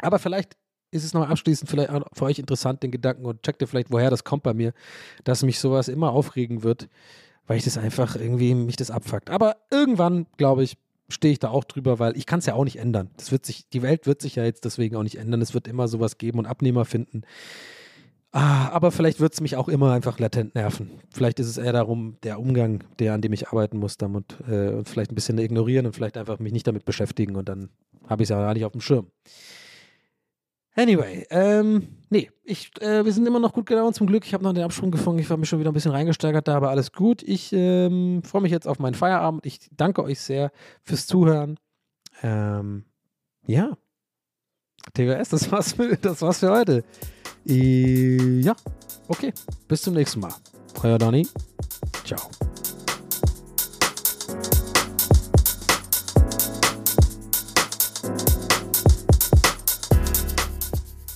[0.00, 0.56] Aber vielleicht
[0.92, 4.10] ist es noch abschließend vielleicht für euch interessant, den Gedanken und checkt ihr vielleicht, woher
[4.10, 4.72] das kommt bei mir,
[5.24, 6.88] dass mich sowas immer aufregen wird,
[7.46, 9.28] weil ich das einfach irgendwie mich das abfuckt.
[9.30, 10.76] Aber irgendwann, glaube ich,
[11.12, 13.10] stehe ich da auch drüber, weil ich kann es ja auch nicht ändern.
[13.16, 15.42] Das wird sich, die Welt wird sich ja jetzt deswegen auch nicht ändern.
[15.42, 17.22] Es wird immer sowas geben und Abnehmer finden.
[18.34, 20.90] Ah, aber vielleicht wird es mich auch immer einfach latent nerven.
[21.10, 24.82] Vielleicht ist es eher darum, der Umgang, der an dem ich arbeiten muss, damit äh,
[24.84, 27.68] vielleicht ein bisschen ignorieren und vielleicht einfach mich nicht damit beschäftigen und dann
[28.08, 29.08] habe ich es ja gar nicht auf dem Schirm.
[30.74, 34.24] Anyway, ähm, nee, ich, äh, wir sind immer noch gut gelaunt zum Glück.
[34.24, 35.20] Ich habe noch den Absprung gefunden.
[35.20, 37.22] Ich habe mich schon wieder ein bisschen reingesteigert da, aber alles gut.
[37.22, 39.44] Ich ähm, freue mich jetzt auf meinen Feierabend.
[39.44, 40.50] Ich danke euch sehr
[40.82, 41.58] fürs Zuhören.
[42.22, 42.84] Ähm,
[43.46, 43.76] ja.
[44.94, 46.84] TWS, das war's für, das war's für heute.
[47.46, 48.56] Äh, ja,
[49.08, 49.32] okay.
[49.68, 50.32] Bis zum nächsten Mal.
[50.82, 51.26] Euer Donny.
[52.04, 52.30] Ciao.